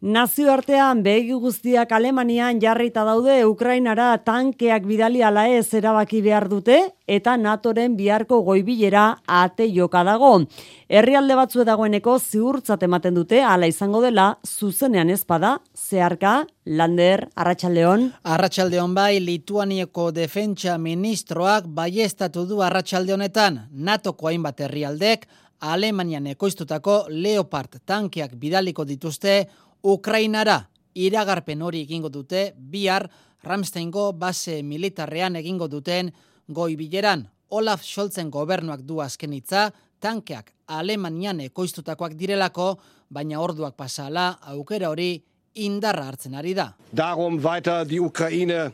[0.00, 7.34] Nazioartean begi guztiak Alemanian jarrita daude Ukrainara tankeak bidali ala ez erabaki behar dute eta
[7.36, 10.46] NATOren biharko goibilera ate joka dago.
[10.88, 18.96] Herrialde batzu dagoeneko ziurtzat ematen dute hala izango dela zuzenean ezpada zeharka Lander Arratsaldeon Arratsaldeon
[18.96, 25.28] bai Lituanieko defentsa ministroak baiestatu du Arratsalde honetan NATOko hainbat herrialdek
[25.60, 29.42] Alemanian ekoiztutako Leopard tankeak bidaliko dituzte
[29.82, 32.52] Ukrainara iragarpen hori egingo dute.
[32.56, 33.08] Bihar
[33.42, 36.12] Ramsteingo base militarrean egingo duten
[36.48, 37.26] goi bileran.
[37.50, 39.70] Olaf Scholzen gobernuak du azken hitza.
[40.00, 42.78] Tankeak Alemanian ekoiztutakoak direlako
[43.10, 45.22] baina orduak pasala aukera hori
[45.54, 46.70] indarra hartzen ari da.
[46.92, 48.72] Darum weiter die Ukraine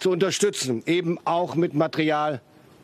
[0.00, 2.40] zu unterstützen, eben auch mit Material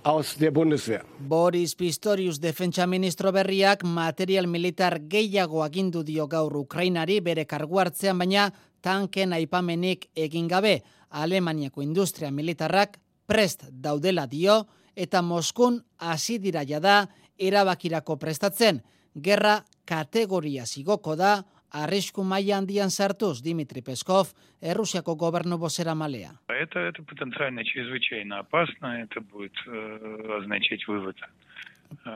[0.07, 1.05] aus der Bundeswehr.
[1.19, 8.19] Boris Pistorius defentsa ministro berriak material militar gehiago agindu dio gaur Ukrainari bere kargu hartzean
[8.19, 16.63] baina tanken aipamenik egin gabe Alemaniako industria militarrak prest daudela dio eta Moskun hasi dira
[16.63, 18.85] jada erabakirako prestatzen.
[19.19, 26.32] Gerra kategoria zigoko da arrisku maila handian sartuz Dimitri Peskov, Errusiako gobernu bozera malea.
[26.50, 31.16] Это, это потенциально чрезвычайно опасно, это будет э, означать вывод.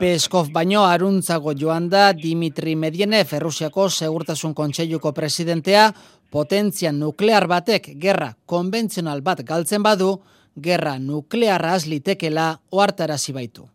[0.00, 5.92] Peskov baino aruntzago joan da Dimitri Medienev, Errusiako segurtasun kontseiluko presidentea,
[6.30, 10.20] potentzia nuklear batek gerra konbentzional bat galtzen badu,
[10.56, 13.68] gerra nuklearra azlitekela oartarazi baitu.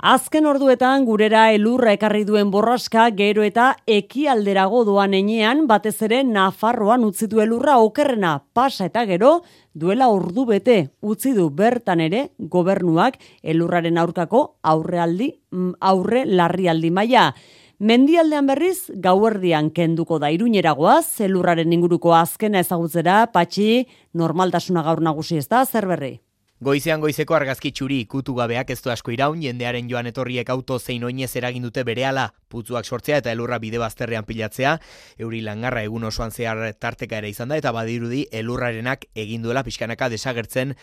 [0.00, 7.04] Azken orduetan gurera elurra ekarri duen borraska gero eta ekialderago doan enean batez ere Nafarroan
[7.04, 9.42] utzi du elurra okerrena pasa eta gero
[9.74, 17.34] duela ordu bete utzi du bertan ere gobernuak elurraren aurkako aurrealdi mm, aurre larrialdi maila.
[17.78, 25.48] Mendialdean berriz gauerdian kenduko da iruñeragoa, zelurraren inguruko azkena ezagutzera, patxi, normaltasuna gaur nagusi ez
[25.48, 26.14] da, zer berri?
[26.60, 31.06] Goizean goizeko argazki txuri ikutu gabeak ez du asko iraun, jendearen joan etorriek auto zein
[31.08, 34.74] oinez eragin dute berehala, putzuak sortzea eta elurra bide bazterrean pilatzea,
[35.24, 40.10] euri langarra egun osoan zehar tarteka ere izan da, eta badirudi elurrarenak egin duela pixkanaka
[40.12, 40.76] desagertzen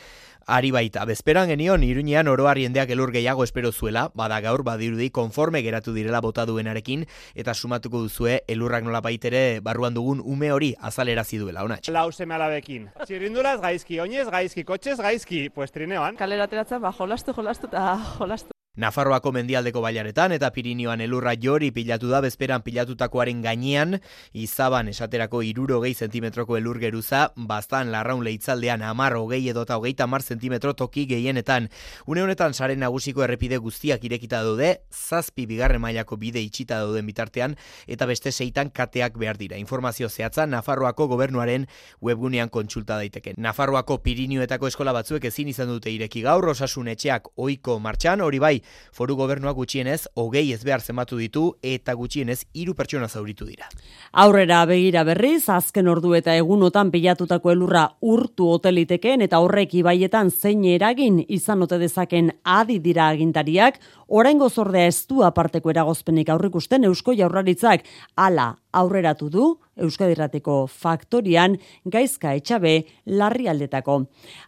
[0.48, 1.06] ari baita.
[1.06, 6.22] Bezperan genion, iruñean oroar jendeak elur gehiago espero zuela, bada gaur badirudi konforme geratu direla
[6.22, 7.06] bota duenarekin,
[7.36, 11.92] eta sumatuko duzue elurrak nola baitere barruan dugun ume hori azalera ziduela, onatx.
[11.94, 12.90] Lau seme alabekin.
[13.06, 16.18] Txirindulaz gaizki, oinez gaizki, kotxez gaizki, pues trineoan.
[16.18, 18.57] Kalera ateratzen, ba, jolastu, jolastu eta jolastu.
[18.78, 23.96] Nafarroako mendialdeko bailaretan eta Pirinioan elurra jori pilatu da bezperan pilatutakoaren gainean,
[24.38, 30.22] izaban esaterako iruro gehi zentimetroko elur geruza, bastan larraun leitzaldean amar hogei edota hogeita mar
[30.22, 31.72] zentimetro toki gehienetan.
[32.06, 37.58] Une honetan saren nagusiko errepide guztiak irekita daude, zazpi bigarren mailako bide itxita dauden bitartean,
[37.88, 39.58] eta beste seitan kateak behar dira.
[39.58, 41.66] Informazio zehatza Nafarroako gobernuaren
[42.00, 43.34] webgunean kontsulta daiteke.
[43.42, 48.56] Nafarroako Pirinioetako eskola batzuek ezin izan dute ireki gaur, osasun etxeak oiko martxan, hori bai,
[48.92, 53.70] foru gobernuak gutxienez hogei ez behar zenbatu ditu eta gutxienez hiru pertsona zauritu dira.
[54.12, 60.66] Aurrera begira berriz, azken ordu eta egunotan pilatutako elurra urtu hotelitekeen eta horrek ibaietan zein
[60.66, 67.14] eragin izan ote dezaken adi dira agintariak, oraingo zordea ez du aparteko eragozpenik aurrikusten Eusko
[67.14, 67.84] Jaurlaritzak
[68.16, 72.74] hala aurreratu du Euskadirrateko faktorian gaizka etxabe
[73.06, 74.00] larrialdetako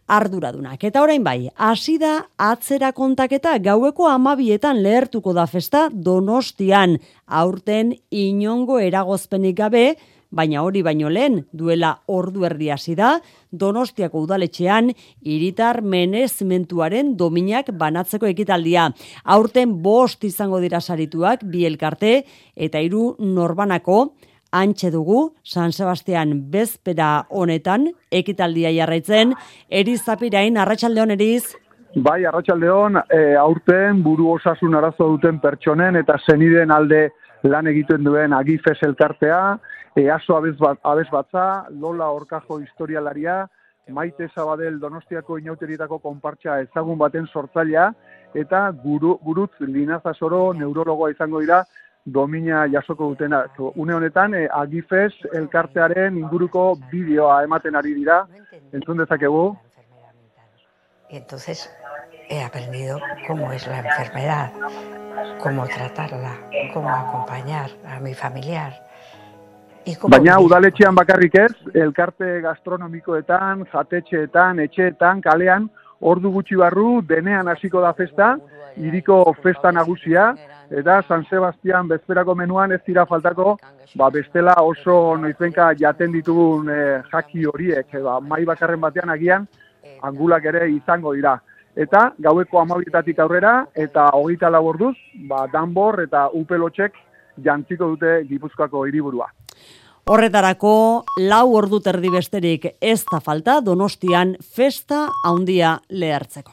[0.09, 0.83] arduradunak.
[0.83, 8.79] Eta orain bai, hasi da atzera kontaketa gaueko amabietan lehertuko da festa donostian aurten inongo
[8.79, 9.85] eragozpenik gabe,
[10.31, 13.17] baina hori baino lehen duela ordu erdi hasi da,
[13.51, 18.89] Donostiako udaletxean iritar menezimentuaren dominak banatzeko ekitaldia.
[19.25, 22.23] Aurten bost izango dira sarituak bi elkarte
[22.55, 24.13] eta hiru norbanako.
[24.51, 29.33] Antxe dugu San Sebastian bezpera honetan ekitaldia jarraitzen.
[29.69, 31.43] Erizapirain arratsalde honeriz
[31.95, 37.07] Bai, arratsaldeon, e, aurten buru osasun arazo duten pertsonen eta zeniden alde
[37.49, 39.57] lan egiten duen agifes elkartea,
[39.99, 43.49] e, aso abez, bat, abez batza, Lola Orkajo historialaria,
[43.89, 47.89] Maite Zabadel Donostiako inauterietako konpartxa ezagun baten sortzailea,
[48.37, 51.63] eta guru, gurutz linazasoro neurologoa izango dira
[52.05, 53.43] domina jasoko dutena.
[53.75, 58.21] Une honetan, e, agifes elkartearen inguruko bideoa ematen ari dira,
[58.71, 59.57] entzun dezakegu.
[61.09, 61.69] Entonces
[62.29, 64.51] he aprendido cómo es la enfermedad,
[65.41, 66.37] cómo tratarla,
[66.73, 68.88] cómo acompañar a mi familiar.
[69.87, 75.69] Baina udaletxean bakarrik ez, elkarte gastronomikoetan, jatetxeetan, etxeetan, kalean,
[76.01, 78.35] ordu gutxi barru, denean hasiko da festa,
[78.77, 80.33] iriko festa nagusia,
[80.69, 83.57] eta San Sebastian bezperako menuan ez dira faltako,
[83.95, 86.79] ba, bestela oso noizbenka jaten ditugun e,
[87.11, 89.47] jaki horiek, e, ba, mai bakarren batean agian,
[90.03, 91.37] angulak ere izango dira.
[91.75, 94.95] Eta gaueko amabietatik aurrera, eta hogeita laborduz,
[95.29, 96.99] ba, danbor eta upelotxek
[97.43, 99.29] jantziko dute Gipuzkoako hiriburua.
[100.05, 106.51] Horretarako, lau ordu terdi besterik ez da falta, donostian festa haundia lehartzeko.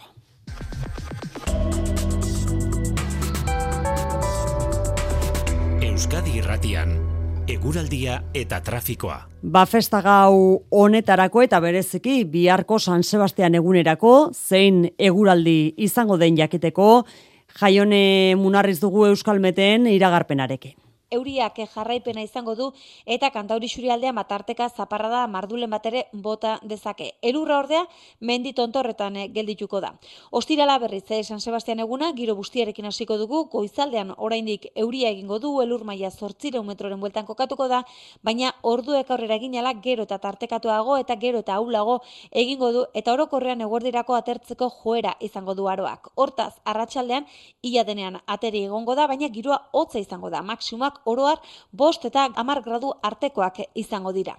[5.87, 6.97] Euskadi Irratian
[7.49, 9.21] eguraldia eta trafikoa.
[9.43, 17.05] Ba festa gau honetarako eta bereziki biharko San Sebastian egunerako zein eguraldi izango den jakiteko
[17.61, 20.75] jaione munarriz dugu Euskalmeten iragarpenarekin.
[21.11, 22.73] Euriak jarraipena izango du
[23.07, 27.13] eta kantauri xurialdea matarteka zaparrada mardulen batere bota dezake.
[27.23, 27.85] Elurra ordea
[28.21, 29.93] mendi tontorretan eh, geldituko da.
[30.31, 35.61] Ostirala berriz eh, San Sebastian eguna giro bustiarekin hasiko dugu goizaldean oraindik euria egingo du
[35.63, 37.85] elur maila 800 metroren bueltan kokatuko da,
[38.23, 43.61] baina orduek aurrera eginala gero eta tartekatuago eta gero eta aulago egingo du eta orokorrean
[43.61, 46.11] eguerdirako atertzeko joera izango du aroak.
[46.15, 47.27] Hortaz, arratsaldean
[47.63, 50.43] ia denean ateri egongo da, baina giroa hotza izango da.
[50.97, 51.41] Maximak oroar
[51.73, 54.37] bost eta amar gradu artekoak izango dira.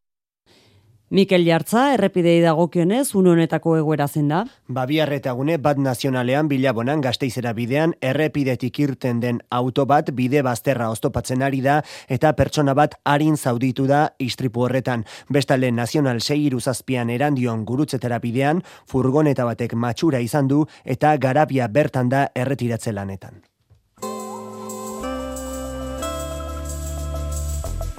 [1.09, 4.43] Mikel Jartza, errepidei dagokionez, une honetako egoera zen da?
[4.67, 10.89] Babiar eta gune bat nazionalean bilabonan gazteizera bidean errepidetik irten den auto bat bide bazterra
[10.91, 15.05] oztopatzen ari da eta pertsona bat harin zauditu da istripu horretan.
[15.29, 22.09] Bestale nazional segiru zazpian erandion gurutzetera bidean, furgoneta batek matxura izan du eta garabia bertan
[22.09, 23.47] da erretiratze lanetan.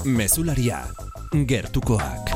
[0.05, 0.85] Mesularia,
[1.33, 2.31] gertukoak.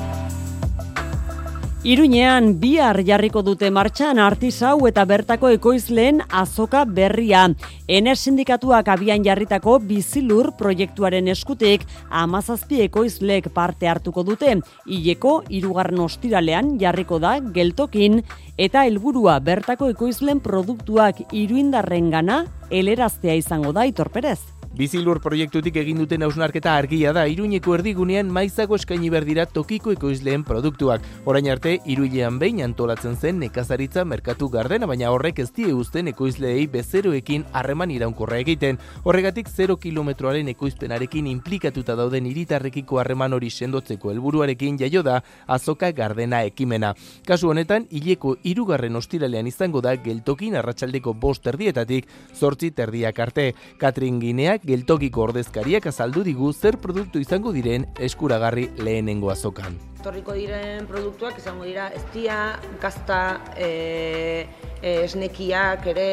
[1.86, 7.44] Iruñean bihar jarriko dute martxan artisau eta bertako ekoizleen azoka berria.
[7.86, 14.56] Enes sindikatuak abian jarritako bizilur proiektuaren eskutik amazazpi ekoizleek parte hartuko dute.
[14.86, 18.24] Ileko irugarren ostiralean jarriko da geltokin
[18.58, 24.51] eta helburua bertako ekoizleen produktuak iruindarren gana eleraztea izango da itorperez.
[24.72, 31.02] Bizilur proiektutik egin duten hausnarketa argia da, iruñeko erdigunean maizago eskaini berdira tokiko ekoizleen produktuak.
[31.28, 36.64] Orain arte, iruilean behin antolatzen zen nekazaritza merkatu gardena, baina horrek ez die uzten ekoizleei
[36.72, 38.78] bezeroekin harreman iraunkorra egiten.
[39.04, 46.40] Horregatik 0 kilometroaren ekoizpenarekin implikatuta dauden iritarrekiko harreman hori sendotzeko helburuarekin jaio da azoka gardena
[46.48, 46.94] ekimena.
[47.28, 53.50] Kasu honetan, hileko irugarren ostiralean izango da geltokin arratsaldeko bost erdietatik zortzi terdiak arte.
[53.76, 59.78] Katrin Gineak geltokiko ordezkariak azaldu digu zer produktu izango diren eskuragarri lehenengo azokan.
[60.02, 64.46] Torriko diren produktuak izango dira estia, gazta, e,
[64.80, 66.08] e, esnekiak ere,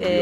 [0.00, 0.12] e,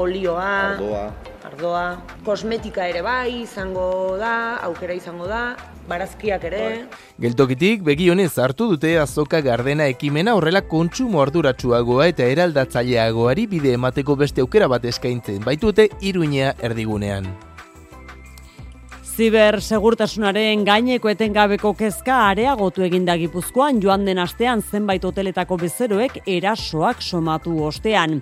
[0.00, 1.04] olioa, ardoa.
[1.44, 1.84] ardoa,
[2.24, 4.34] kosmetika ere bai izango da,
[4.68, 5.44] aukera izango da,
[5.88, 6.60] barazkiak ere.
[6.64, 7.00] Bai.
[7.26, 14.44] Geltokitik begionez hartu dute azoka gardena ekimena horrela kontsumo arduratsuagoa eta eraldatzaileagoari bide emateko beste
[14.44, 17.28] aukera bat eskaintzen baitute iruinea erdigunean.
[19.14, 26.98] Ziber segurtasunaren gaineko etengabeko kezka areagotu eginda Gipuzkoan joan den astean zenbait hoteletako bezeroek erasoak
[26.98, 28.16] somatu ostean.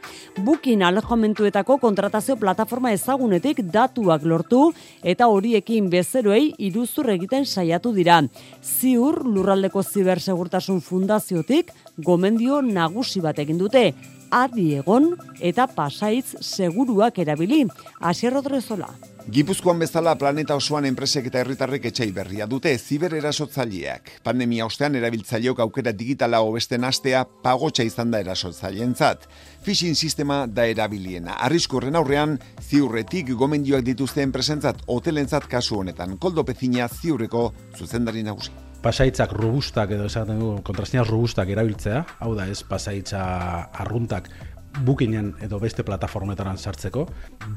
[0.45, 4.67] Bukin alejomentuetako kontratazio plataforma ezagunetik datuak lortu
[5.15, 8.19] eta horiekin bezeroei iruzur egiten saiatu dira.
[8.61, 13.95] Ziur lurraldeko ziber segurtasun fundaziotik gomendio nagusi bat egin dute.
[14.29, 17.63] Adi egon eta pasaitz seguruak erabili.
[18.13, 18.93] Asier Rodrezola.
[19.31, 24.11] Gipuzkoan bezala planeta osoan enpresek eta herritarrek etxai berria dute ziber erasotzaileak.
[24.27, 29.29] Pandemia ostean erabiltzaileok aukera digitala hobesten astea pagotxa izan da erasotzaileentzat.
[29.63, 31.39] Phishing sistema da erabiliena.
[31.47, 32.35] Arriskurren aurrean
[32.67, 36.19] ziurretik gomendioak dituzte enpresentzat hotelentzat kasu honetan.
[36.19, 38.51] Koldo Pezina ziurreko zuzendari nagusi
[38.83, 43.23] pasaitzak robustak edo esaten du kontrastina robustak erabiltzea, hau da ez pasaitza
[43.85, 44.27] arruntak
[44.81, 47.07] Bookingen edo beste plataformetaran sartzeko,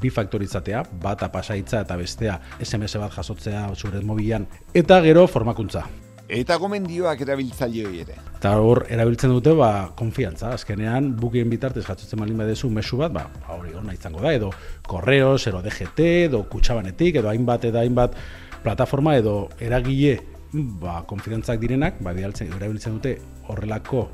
[0.00, 5.86] bi faktoritzatea, bata pasaitza eta bestea SMS bat jasotzea zure mobilan, eta gero formakuntza.
[6.26, 8.16] Eta gomendioak erabiltzaileoi ere.
[8.36, 13.28] Eta hor erabiltzen dute ba, konfiantza, azkenean bukien bitartez jatzotzen malin badezu mesu bat, ba,
[13.46, 14.50] ba hori hona izango da, edo
[14.86, 18.18] korreos, edo DGT, edo kutsabanetik, edo hainbat, edo hainbat
[18.64, 20.18] plataforma, edo eragile
[20.52, 23.16] ba, konfidentzak direnak, ba, erabiltzen dute
[23.46, 24.08] horrelako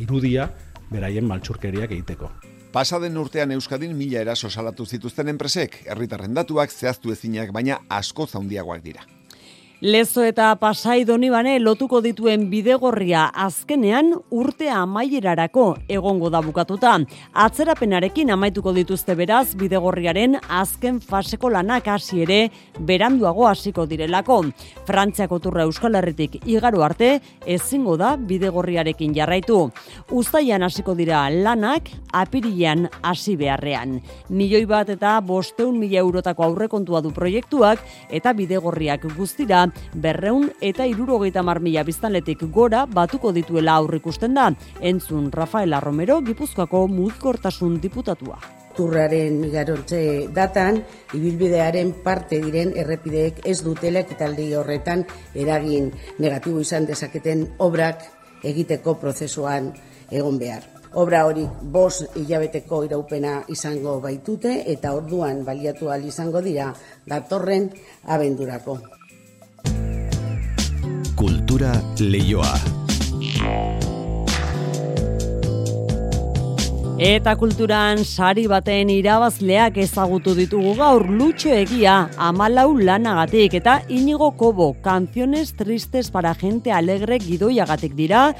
[0.00, 0.48] irudia
[0.90, 2.30] beraien maltsurkeriak egiteko.
[2.72, 8.84] Pasaden urtean Euskadin mila eraso salatu zituzten enpresek, herritarren datuak zehaztu ezinak, baina asko zaundiagoak
[8.84, 9.02] dira.
[9.80, 16.98] Lezo eta pasai donibane lotuko dituen bidegorria azkenean urtea amaierarako egongo da bukatuta.
[17.32, 24.42] Atzerapenarekin amaituko dituzte beraz bidegorriaren azken faseko lanak hasi ere beranduago hasiko direlako.
[24.84, 27.14] Frantziako turra Euskal Herritik igaro arte
[27.46, 29.62] ezingo da bidegorriarekin jarraitu.
[30.12, 33.96] Uztaian hasiko dira lanak apirilean hasi beharrean.
[34.28, 41.42] Milioi bat eta bosteun mila eurotako aurrekontua du proiektuak eta bidegorriak guztira berreun eta irurogeita
[41.42, 44.50] marmila biztanletik gora batuko dituela aurrikusten da.
[44.80, 48.38] Entzun Rafaela Romero, Gipuzkoako mugikortasun diputatua.
[48.76, 50.00] Turraren igarontze
[50.34, 50.78] datan,
[51.16, 55.04] ibilbidearen parte diren errepideek ez dutela ekitaldi horretan
[55.34, 58.06] eragin negatibo izan dezaketen obrak
[58.46, 59.72] egiteko prozesuan
[60.10, 60.62] egon behar.
[60.98, 61.44] Obra hori
[61.74, 66.72] bos hilabeteko iraupena izango baitute eta orduan baliatu izango dira
[67.06, 67.70] datorren
[68.06, 68.99] abendurako.
[71.20, 72.54] Kultura leioa.
[76.96, 81.98] Eta kulturan sari baten irabazleak ezagutu ditugu gaur lutxo egia
[82.28, 88.30] amalau lanagatik eta inigo kobo kanziones tristes para gente alegre gidoiagatik dira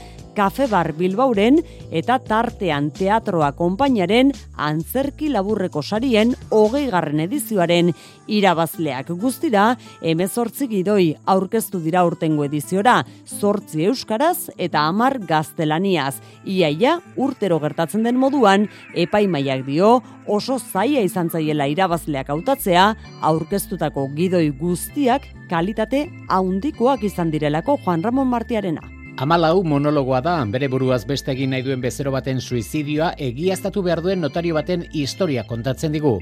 [0.41, 1.59] Kafe Bar Bilbauren
[1.93, 7.91] eta tartean teatroa konpainaren antzerki laburreko sarien hogei garren edizioaren
[8.24, 9.66] irabazleak guztira
[10.01, 16.22] emezortzi gidoi aurkeztu dira urtengo ediziora, zortzi euskaraz eta amar gaztelaniaz.
[16.49, 18.64] Iaia urtero gertatzen den moduan,
[18.97, 22.86] epaimaiak dio oso zaia izan zaiela irabazleak hautatzea
[23.20, 29.00] aurkeztutako gidoi guztiak kalitate haundikoak izan direlako Juan Ramon Martiarena.
[29.19, 34.21] Amalau monologoa da, bere buruaz beste egin nahi duen bezero baten suizidioa egiaztatu behar duen
[34.23, 36.15] notario baten historia kontatzen digu.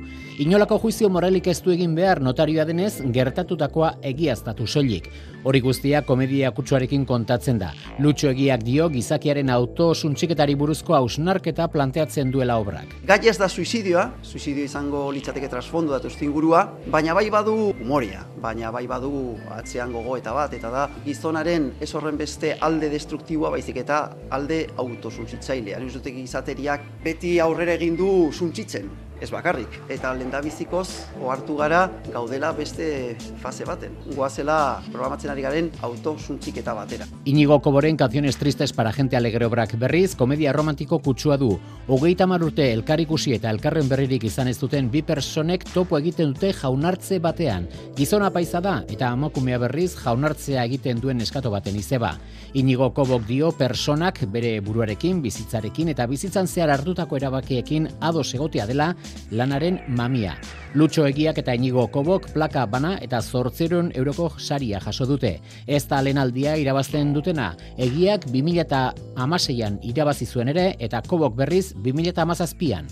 [0.43, 5.11] Inolako juizio moralik ez du egin behar notarioa denez gertatutakoa egiaztatu soilik.
[5.45, 7.71] Hori guztia komedia kutsuarekin kontatzen da.
[8.03, 12.97] Lutxo egiak dio gizakiaren auto suntxiketari buruzko hausnarketa planteatzen duela obrak.
[13.07, 18.73] Gai ez da suizidioa, suizidio izango litzateke trasfondo datu ingurua, baina bai badu humoria, baina
[18.73, 23.77] bai badu atzean gogo eta bat, eta da gizonaren ez horren beste alde destruktiboa baizik
[23.85, 25.81] eta alde autosuntzitzailea.
[25.95, 29.69] Dut izateriak beti aurrera egin du suntzitzen ez bakarrik.
[29.89, 30.89] Eta lendabizikoz
[31.23, 33.95] ohartu gara gaudela beste fase baten.
[34.15, 37.07] Goazela programatzen ari garen autosuntxiketa batera.
[37.25, 41.59] Inigo Koboren canciones tristes para gente alegre obrak berriz, komedia romantiko kutsua du.
[41.87, 47.19] Hogeita urte elkarikusi eta elkarren berririk izan ez duten bi personek topo egiten dute jaunartze
[47.19, 47.69] batean.
[47.97, 52.15] Gizona paisa da eta amakumea berriz jaunartzea egiten duen eskato baten izeba.
[52.55, 58.95] Inigo Kobok dio personak bere buruarekin, bizitzarekin eta bizitzan zehar hartutako erabakiekin ados egotea dela
[59.31, 60.37] lanaren mamia.
[60.75, 65.39] Lutxo egiak eta inigo kobok plaka bana eta zortzeron euroko saria jaso dute.
[65.67, 71.75] Ez da aldia irabazten dutena, egiak 2000 eta amaseian irabazi zuen ere eta kobok berriz
[71.75, 72.87] 2000 eta amazazpian.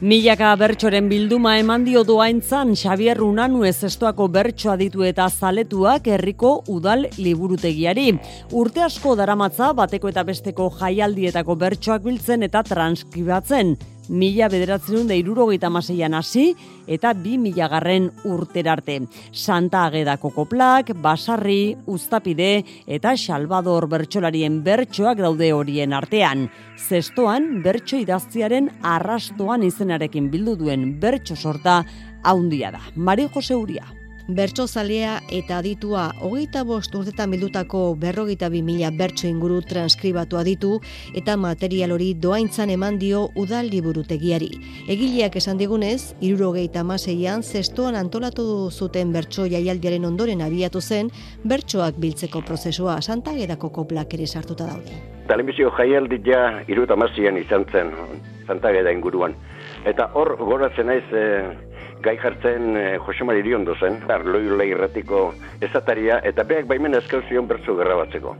[0.00, 7.06] Milaka bertsoren bilduma eman dio doaintzan Xavier Runanu ezestoako bertsoa ditu eta zaletuak herriko udal
[7.16, 8.10] liburutegiari.
[8.52, 13.78] Urte asko daramatza bateko eta besteko jaialdietako bertsoak biltzen eta transkribatzen
[14.08, 16.54] mila bederatzen irurogeita maseian hasi
[16.86, 19.00] eta bi mila garren urterarte.
[19.32, 26.48] Santa Agedako koplak, Basarri, Uztapide eta Salvador bertsolarien bertsoak daude horien artean.
[26.76, 31.82] Zestoan, bertso idaztiaren arrastoan izenarekin bildu duen bertso sorta
[32.22, 32.82] haundia da.
[32.96, 39.28] Mari Jose Uria bertso zalea eta aditua hogeita bost urtetan bildutako berrogeita bi mila bertso
[39.28, 40.80] inguru transkribatu aditu
[41.14, 44.50] eta material hori doaintzan eman dio udal liburutegiari.
[44.88, 51.10] Egileak esan digunez, irurogeita maseian zestoan antolatu zuten bertso jaialdiaren ondoren abiatu zen,
[51.44, 54.98] bertsoak biltzeko prozesua santagedako koplak ere sartuta daude.
[55.28, 56.94] Telebizio jaialdi ja iruta
[57.38, 57.90] izan zen,
[58.46, 59.34] santageda inguruan.
[59.84, 61.54] Eta hor goratzen naiz eh,
[62.02, 65.32] gai jartzen e, Jose Mari Iriondo zen, arloiu lehirratiko
[65.64, 68.36] ezataria, eta beak baimen eskau zion bertzu gerra batzeko.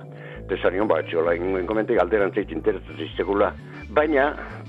[0.50, 3.50] Tesarion bat, txola, ingoen komentik alderan zeit interesatziztekula.
[3.96, 4.28] Baina,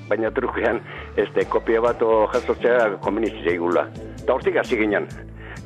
[0.09, 0.81] baina trukean,
[1.17, 2.01] ez de kopia bat
[2.33, 3.85] jasotzea komenitzea igula.
[4.17, 5.05] Eta hortik hasi ginen.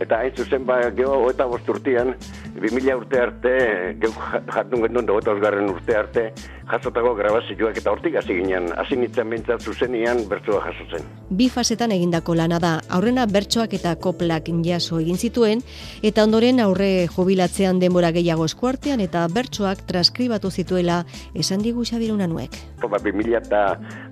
[0.02, 2.16] Eta hain zuzen, ba, geho, eta bosturtian,
[2.58, 3.54] 2000 urte arte,
[4.02, 4.18] geuk
[4.56, 6.24] jatun gendun dogeta osgarren urte arte,
[6.72, 11.06] jasotako grabazioak eta hortik hasi ginen, hasi nintzen bintzat zuzenian bertsoa jasotzen.
[11.30, 15.62] Bi fasetan egindako lana da, aurrena bertsoak eta koplak jaso egin zituen,
[16.02, 21.04] eta ondoren aurre jubilatzean denbora gehiago eskuartean eta bertsoak transkribatu zituela
[21.36, 22.58] esan digu xabiruna nuek.
[22.82, 23.62] Ba, 2000 eta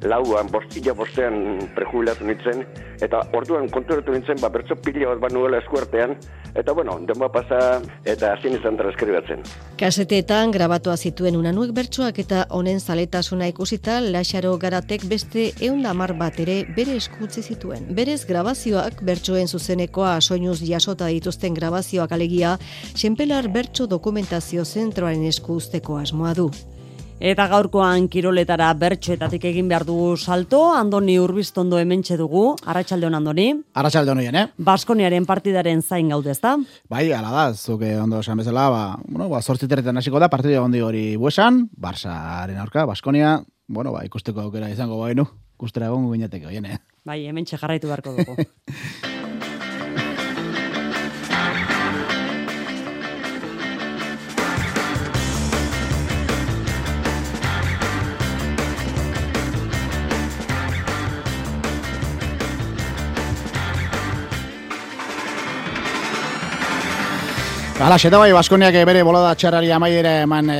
[0.07, 2.65] lauan, bostila bostean prejubilatu nintzen,
[3.01, 5.78] eta orduan konturatu nintzen, ba, bertso pila bat banuela eskuartean,
[6.55, 9.43] eta bueno, denboa pasa eta hasi izan transkribatzen.
[9.77, 16.63] Kaseteetan grabatua zituen unanuek bertsoak eta honen zaletasuna ikusita Laxaro Garatek beste eundamar bat ere
[16.75, 17.85] bere eskutzi zituen.
[17.95, 22.57] Berez grabazioak bertsoen zuzenekoa soinuz jasota dituzten grabazioak alegia,
[22.95, 26.51] Xenpelar bertso dokumentazio zentroaren esku usteko asmoa du.
[27.19, 33.49] Eta gaurkoan kiroletara bertxoetatik egin behar dugu salto, Andoni Urbiztondo hementxe dugu, Arratxaldeon Andoni.
[33.75, 34.45] Arratxaldeon oien, eh?
[34.55, 36.55] Baskoniaren partidaren zain gaude ezta?
[36.87, 40.79] Bai, ala da, zuke ondo esan bezala, ba, bueno, ba, sortziteretan hasiko da, partidea gondi
[40.79, 45.27] hori buesan, Barsaren aurka, Baskonia, bueno, ba, ikusteko aukera izango bainu,
[45.59, 46.79] ikustera egon guinateke oien, eh?
[47.03, 48.39] Bai, hementxe jarraitu beharko dugu.
[67.79, 70.55] Hala, xeta bai, Baskoniak bere bolada txarrari amaiera eman e,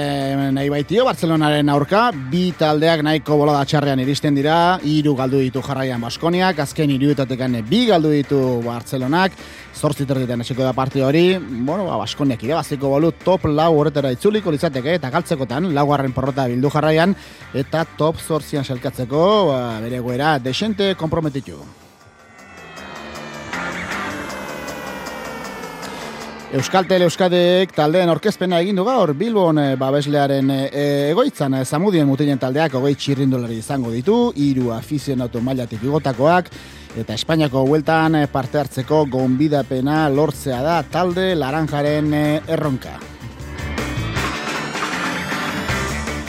[0.56, 4.54] nahi baitio, Bartzelonaren aurka, bi taldeak nahiko bolada txarrean iristen dira,
[4.88, 9.36] hiru galdu ditu jarraian Baskoniak, azken iruetatekan bi galdu ditu Bartzelonak,
[9.76, 14.56] zortzi terditan esiko da parte hori, bueno, ba, Baskoniak irabaziko bolu top lau horretara itzuliko
[14.56, 17.18] litzateke, eta galtzekotan, laugarren porrota bildu jarraian,
[17.52, 21.60] eta top zortzian selkatzeko, ba, bere goera, desente komprometitu.
[26.50, 30.64] Euskaltel Euskadek taldeen orkezpena egin du gaur Bilbon e, babeslearen e,
[31.12, 36.50] egoitzan e, Zamudien mutinen taldeak hogei txirrindulari izango ditu, hiru afizionatu mailatik igotakoak
[36.98, 42.98] eta Espainiako hueltan parte hartzeko gonbidapena lortzea da talde laranjaren erronka.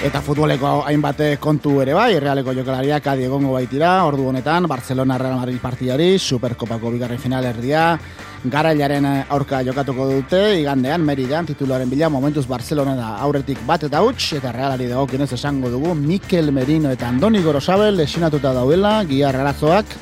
[0.05, 5.41] Eta futboleko hainbat kontu ere bai, realeko jokalariak adi egongo baitira, ordu honetan, Barcelona Real
[5.41, 7.95] Madrid partidari, Superkopako bigarren final erdia,
[8.45, 14.01] garailaren eh, aurka jokatuko dute, igandean, meridean, tituluaren bila, momentuz Barcelona da aurretik bat eta
[14.01, 19.37] huts, eta realari dago kinez esango dugu, Mikel Merino eta Andoni Gorosabel lesinatuta dauela, giar
[19.37, 19.93] arazoak,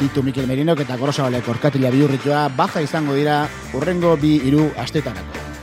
[0.00, 5.55] ditu Mikel Merino eta Gorosabelek orkatila bihurritua, baja izango dira, urrengo bi iru astetanako.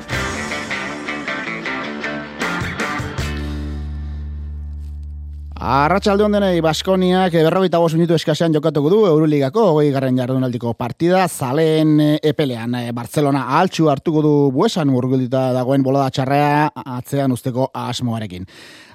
[5.54, 12.00] Arratxalde hondenei Baskoniak berrogeita bost minutu eskasean jokatuko du Euroligako hogei garren jardunaldiko partida zaleen
[12.02, 18.48] eh, epelean eh, Barcelona altxu hartuko du buesan urgulita dagoen bolada txarrea atzean usteko asmoarekin.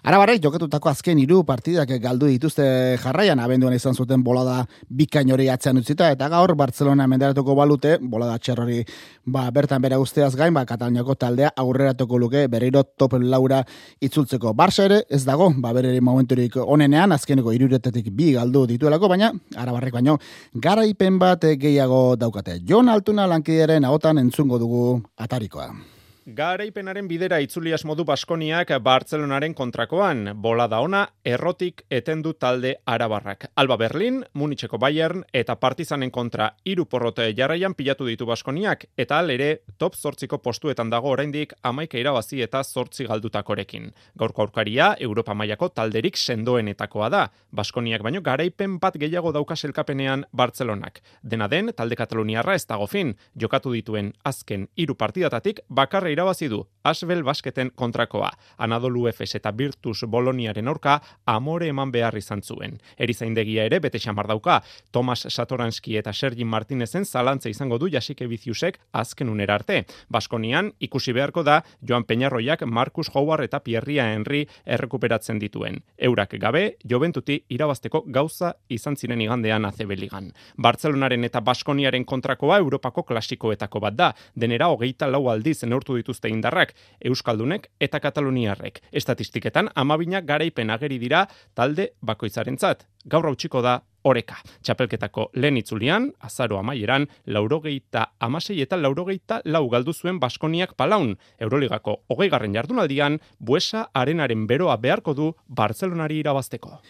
[0.09, 2.65] Arabarrek jokatutako azken hiru partidak galdu dituzte
[3.03, 4.63] jarraian abenduan izan zuten bolada
[5.01, 8.79] bikain hori atzean utzita eta gaur Barcelona menderatuko balute bolada txerrori
[9.27, 13.61] ba, bertan bera guzteaz gain ba, Katalniako taldea aurreratuko luke berriro top laura
[14.01, 14.55] itzultzeko.
[14.57, 19.31] Barça ere ez dago ba, bereri momenturik onenean azkeneko iruretetik bi galdu dituelako baina
[19.61, 20.17] arabarrek baino
[20.55, 22.63] garaipen bat gehiago daukate.
[22.65, 24.83] Jon Altuna lankideren ahotan entzungo dugu
[25.19, 25.98] atarikoa.
[26.29, 33.47] Garaipenaren bidera itzulias modu Baskoniak Bartzelonaren kontrakoan, bola da ona, errotik etendu talde arabarrak.
[33.57, 39.63] Alba Berlin, Munitzeko Bayern eta Partizanen kontra hiru porrote jarraian pilatu ditu Baskoniak, eta ere
[39.79, 43.89] top zortziko postuetan dago oraindik amaika irabazi eta zortzi galdutakorekin.
[44.19, 47.31] Gaurko aurkaria, Europa mailako talderik sendoenetakoa da.
[47.53, 51.01] Baskoniak baino garaipen bat gehiago dauka selkapenean Bartzelonak.
[51.23, 56.67] Dena den, talde Kataluniarra ez dago fin, jokatu dituen azken hiru partidatatik bakarra irabazi du
[56.89, 58.31] Asbel Basketen kontrakoa.
[58.57, 60.95] Anadolu Efes eta Virtus Boloniaren aurka
[61.29, 62.79] amore eman behar izan zuen.
[62.97, 64.63] Erizaindegia ere bete xamar dauka.
[64.93, 69.85] Tomas Satoranski eta Sergi Martinezen zalantza izango du Jasike Biziusek azken unera arte.
[70.09, 75.83] Baskonian ikusi beharko da Joan Peñarroiak Marcus Howard eta Pierria Henry errekuperatzen dituen.
[75.99, 80.33] Eurak gabe, Joventuti irabazteko gauza izan ziren igandean azebeligan.
[80.57, 84.13] Bartzelonaren eta Baskoniaren kontrakoa Europako klasikoetako bat da.
[84.35, 86.73] Denera hogeita lau aldiz neurtu dituzte indarrak,
[87.05, 88.81] Euskaldunek eta Kataluniarrek.
[88.93, 92.87] Estatistiketan, amabinak garaipen ageri dira talde bakoitzarentzat.
[93.05, 94.39] Gaur hautsiko da oreka.
[94.65, 101.17] Txapelketako lehen itzulian, azaro amaieran, laurogeita amasei eta laurogeita lau galdu zuen Baskoniak palaun.
[101.39, 106.81] Euroligako hogei garren jardunaldian, buesa arenaren beroa beharko du Barcelonari irabazteko.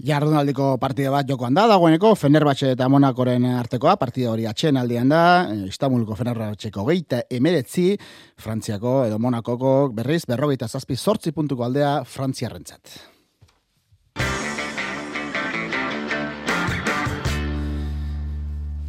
[0.00, 5.22] Jardunaldiko partida bat jokoan da, dagoeneko, Fenerbahce eta Monakoren artekoa, partida hori atxen aldian da,
[5.68, 7.92] Istanbulko Fenerbahceko geita emeretzi,
[8.40, 13.11] Frantziako edo Monakoko berriz, berrogeita zazpi sortzi puntuko aldea Frantziarrentzat.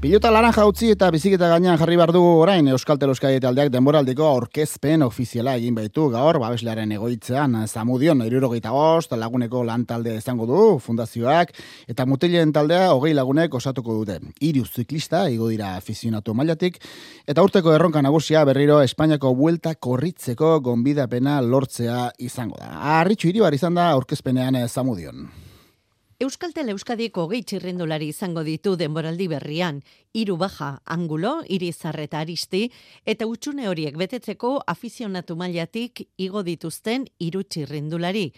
[0.04, 5.06] Pilota laranja utzi eta biziketa gainean jarri bar dugu orain Euskal Teloskai taldeak denboraldiko aurkezpen
[5.06, 11.54] ofiziala egin baitu gaur babeslearen egoitzean Zamudion 75 laguneko lan talde izango du fundazioak
[11.88, 14.20] eta mutilen taldea hogei lagunek osatuko dute.
[14.44, 16.82] Hiru ziklista igo dira afizionatu mailatik
[17.26, 22.76] eta urteko erronka nagusia berriro Espainiako buelta korritzeko gonbidapena lortzea izango da.
[23.00, 25.30] Arritxu hiribar izan da aurkezpenean Zamudion.
[26.24, 29.82] Euskaltel Euskadiko gehi txirrindulari izango ditu denboraldi berrian,
[30.16, 32.62] hiru baja, angulo, irizarreta aristi,
[33.04, 38.30] eta utxune horiek betetzeko afizionatu mailatik igo dituzten hiru txirrindulari.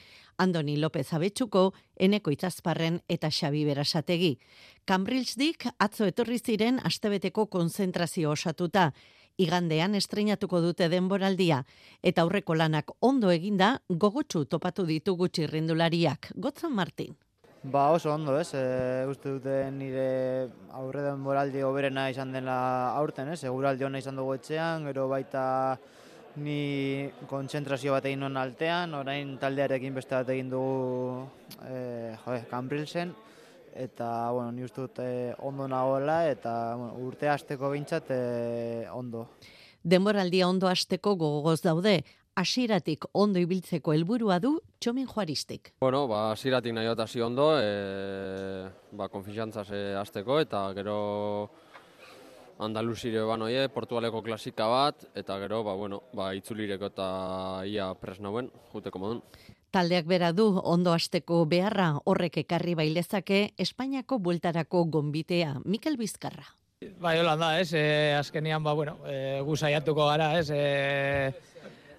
[0.41, 1.75] Andoni López Abetxuko,
[2.07, 4.31] Eneko Itzazparren eta Xabi Berasategi.
[4.85, 8.93] Cambridge atzo etorri ziren astebeteko konzentrazio osatuta.
[9.37, 11.61] Igandean estrenatuko dute denboraldia
[12.01, 16.31] eta aurreko lanak ondo eginda gogotsu topatu ditugu txirrindulariak.
[16.33, 17.13] Gotzan Martin.
[17.65, 22.57] Ba oso ondo, ez, e, uste dute nire aurre den moraldi oberena izan dela
[22.93, 25.45] aurten, ez, eguraldi hona izan dugu etxean, gero baita
[26.45, 31.23] ni kontzentrazio bat egin non altean, orain taldearekin beste bat egin dugu
[31.65, 33.15] e, jode, kanbrilzen,
[33.73, 35.07] eta, bueno, ni uste dute
[35.41, 38.21] ondo nagoela, eta bueno, urte hasteko bintzat e,
[38.93, 39.25] ondo.
[39.81, 42.03] Denboraldia ondo hasteko gogoz daude,
[42.35, 45.71] hasieratik ondo ibiltzeko helburua du Txomin Juaristik.
[45.81, 50.97] Bueno, ba hasieratik nahi bat hasi ondo, e, ba konfiantzaz e, hasteko eta gero
[52.55, 57.07] Andaluzire ban oie, Portugaleko klasika bat eta gero ba bueno, ba itzulireko eta
[57.67, 59.23] ia pres nauen juteko modun.
[59.75, 66.47] Taldeak bera du ondo hasteko beharra horrek ekarri bailezake Espainiako bueltarako gonbitea Mikel Bizkarra.
[66.99, 71.54] Bai, hola da, ez, e, azkenian, ba, bueno, e, gu saiatuko gara, ez, e,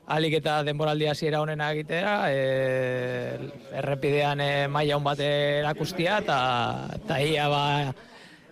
[0.07, 3.51] alik eta denboraldi hasiera honen egitea, e,
[3.81, 6.39] errepidean e, maila hon bat erakustia eta
[7.09, 7.65] ta ia ba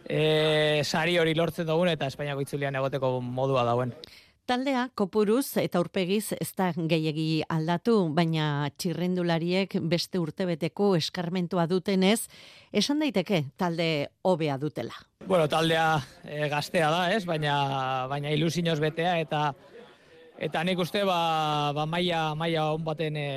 [0.09, 3.94] e, sari hori lortzen dugun eta Espainiako itzulian egoteko modua dauen.
[4.44, 12.26] Taldea kopuruz eta urpegiz ez da gehiegi aldatu, baina txirrendulariek beste urtebeteko eskarmentua dutenez,
[12.68, 14.98] esan daiteke talde hobea dutela.
[15.24, 15.86] Bueno, taldea
[16.26, 17.22] e, gaztea da, ez?
[17.24, 17.55] Baina
[18.11, 19.55] baina ilusinoz betea eta
[20.39, 23.28] Eta nik uste ba, ba maia, maia on baten e,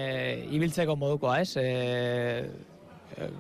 [0.58, 1.54] ibiltzeko modukoa, ez?
[1.62, 2.48] E,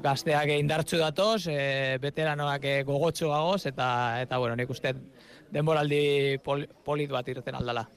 [0.01, 3.87] gazteak indartzu datoz, e, veteranoak gogotxo gagoz, eta,
[4.21, 4.93] eta bueno, nik uste
[5.53, 7.87] denboraldi pol, polit bat irten aldala.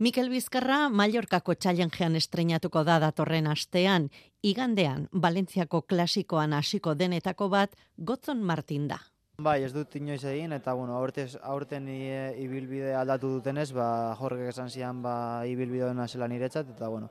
[0.00, 4.08] Mikel Bizkarra, Mallorkako txailenjean estrenatuko da datorren astean,
[4.42, 9.02] igandean, Valentziako klasikoan hasiko denetako bat, Gotzon Martin da.
[9.40, 14.68] Bai, ez dut inoiz egin, eta bueno, aurtez, aurten ibilbide aldatu dutenez, ba, jorgek esan
[14.68, 17.08] zian ba, ibilbide hona zela niretzat, eta bueno,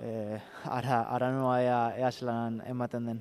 [0.00, 3.20] e, ara, ara noa ea, ea zelan ematen den.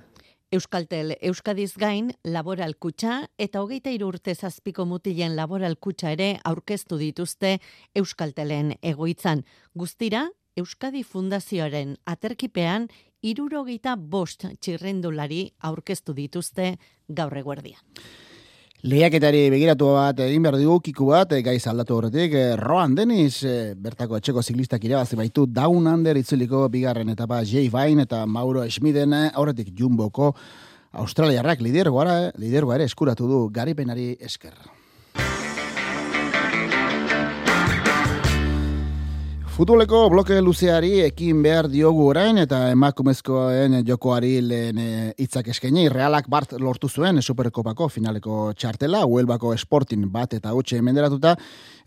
[0.55, 7.57] Euskaltel Euskadiz gain laboral kutsa eta hogeita urte zazpiko mutilen laboral kutsa ere aurkeztu dituzte
[7.93, 9.43] Euskaltelen egoitzan.
[9.75, 12.87] Guztira, Euskadi Fundazioaren aterkipean
[13.21, 16.77] irurogeita bost txirrendulari aurkeztu dituzte
[17.09, 17.83] gaur eguerdian.
[18.87, 23.41] Lehiaketari begiratu bat egin behar dugu kiku bat, e, gaiz aldatu horretik, e, Roan Deniz,
[23.43, 28.63] e, bertako etxeko ziklistak irabazi baitu Down Under itzuliko bigarren etapa Jay Vine eta Mauro
[28.69, 30.31] Schmiden horretik Jumboko
[31.03, 34.55] Australiarrak lidergoa, lidergoa ere eskuratu du garipenari esker.
[39.57, 45.87] Futboleko bloke luzeari ekin behar diogu orain eta emakumezkoen jokoari lehen eh, hitzak eskaini.
[45.89, 51.31] Realak bart lortu zuen Superkopako finaleko txartela, Huelbako Sporting bat eta utxe menderatuta,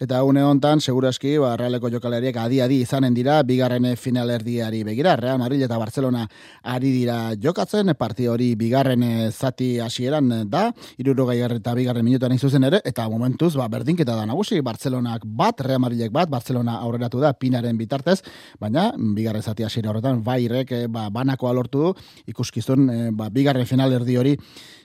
[0.02, 5.62] eta une hontan segurazki ba, Realeko jokalariak adi-adi izanen dira, bigarren finalerdiari begira, Real Madrid
[5.62, 6.24] eta Barcelona
[6.74, 12.66] ari dira jokatzen, parti hori bigarren zati hasieran da, iruro gaigarren eta bigarren minutuan izuzen
[12.66, 17.30] ere, eta momentuz, ba, berdinketa da nagusi, Barcelonak bat, Real Madridek bat, Barcelona aurreratu da,
[17.38, 18.20] pina finalaren bitartez,
[18.60, 21.94] baina bigarren zati hasiera horretan bairek e, ba, banakoa lortu du
[22.26, 24.36] ikuskizun e, ba, bigarren final erdi hori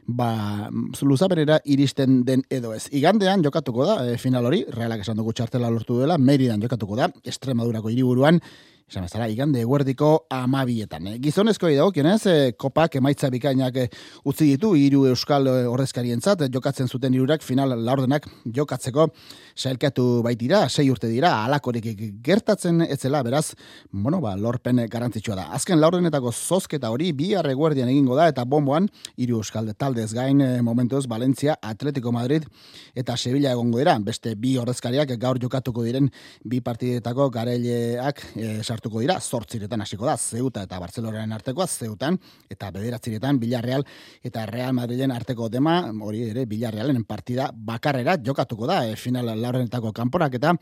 [0.08, 0.70] ba,
[1.02, 2.88] luzaperera iristen den edo ez.
[2.92, 7.10] Igandean jokatuko da e, final hori, realak esan dugu txartela lortu dela, Meridan jokatuko da,
[7.24, 8.42] Estremadurako hiriburuan,
[8.86, 11.08] esan bezala, igande eguerdiko amabietan.
[11.10, 11.16] Eh?
[11.18, 13.86] Gizonezko idago, kionez, eh, kopak emaitza bikainak eh,
[14.30, 19.08] utzi ditu, hiru euskal ordezkarientzat, jokatzen zuten irurak final laurdenak jokatzeko
[19.56, 21.88] sailkatu baitira, sei urte dira, alakorik
[22.22, 23.56] gertatzen etzela, beraz,
[23.90, 25.48] bueno, ba, lorpen garantzitsua da.
[25.58, 31.08] Azken laurdenetako zozketa hori, bi arreguerdian egingo da, eta bomboan, hiru euskal taldez gain, momentuz,
[31.10, 32.46] Valencia, Atletico Madrid,
[32.94, 36.12] eta Sevilla egongo dira, beste bi ordezkariak gaur jokatuko diren
[36.46, 42.18] bi partidetako garaileak e, sartuko dira, zortziretan hasiko da, Zeuta eta Barcelonaren artekoa, Zeutan,
[42.52, 43.86] eta bederatziretan Villarreal
[44.26, 49.94] eta Real Madriden arteko dema, hori ere Villarrealen partida bakarrera jokatuko da, e, final laurenetako
[49.96, 50.54] kanporak eta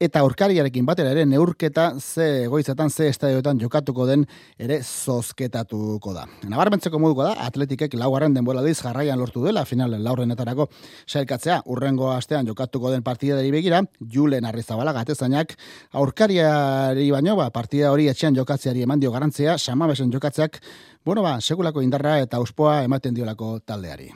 [0.00, 4.26] eta aurkariarekin batera ere neurketa ze goizetan, ze estadioetan jokatuko den
[4.58, 6.26] ere zozketatuko da.
[6.50, 10.68] Nabarmentzeko moduko da, atletikek laugarren denbora diz jarraian lortu dela final laurenetarako
[11.06, 15.54] sailkatzea, urrengo astean jokatuko den partidari begira, Julen Arrizabala gatezainak
[15.92, 20.60] aurkariari baino, ba, partida hori etxean jokatzeari eman dio garantzia, samabesen jokatzeak,
[21.04, 24.08] bueno ba, segulako indarra eta uspoa ematen diolako taldeari.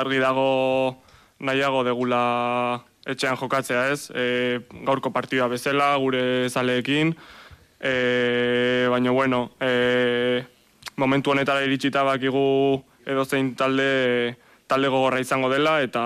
[0.00, 0.48] Argi dago
[1.44, 2.20] nahiago degula
[3.06, 7.12] etxean jokatzea ez, e, gaurko partida bezala, gure zaleekin,
[7.80, 10.42] e, baina bueno, e,
[10.96, 14.36] momentu honetara iritsita bakigu edo zein talde,
[14.66, 16.02] talde gogorra izango dela, eta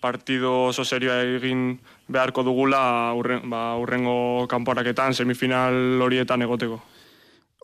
[0.00, 6.80] partido oso serioa egin beharko dugula urren, ba, urrengo kanporaketan semifinal horietan egoteko.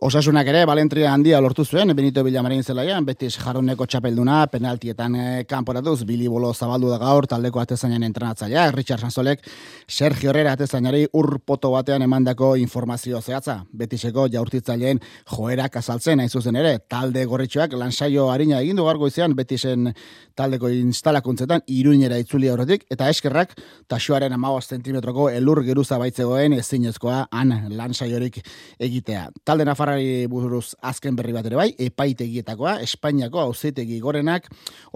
[0.03, 6.01] Osasunak ere, balentria handia lortu zuen, Benito Villamarin zelaian, beti jarroneko txapelduna, penaltietan e, kanporatuz,
[6.03, 9.47] Bili Bolo zabaldu da gaur, taldeko atezainan entrenatzailea, Richard Sansolek,
[9.87, 13.61] Sergio Herrera atezainari urpoto batean emandako informazio zehatza.
[13.71, 14.99] Betiseko jaurtitzaileen
[15.31, 19.93] joerak azaltzen, hain zuzen ere, talde gorritxoak lansaio harina egindu gargo izan, Betisen
[20.35, 23.55] taldeko instalakuntzetan, iruinera itzuli horretik, eta eskerrak,
[23.87, 28.43] taxuaren amagoz zentimetroko elur geruza baitzegoen ezinezkoa han lansaiorik
[28.75, 29.29] egitea.
[29.47, 34.47] Talde Nafarrari buruz azken berri bat ere bai, epaitegietakoa, Espainiako auzitegi gorenak,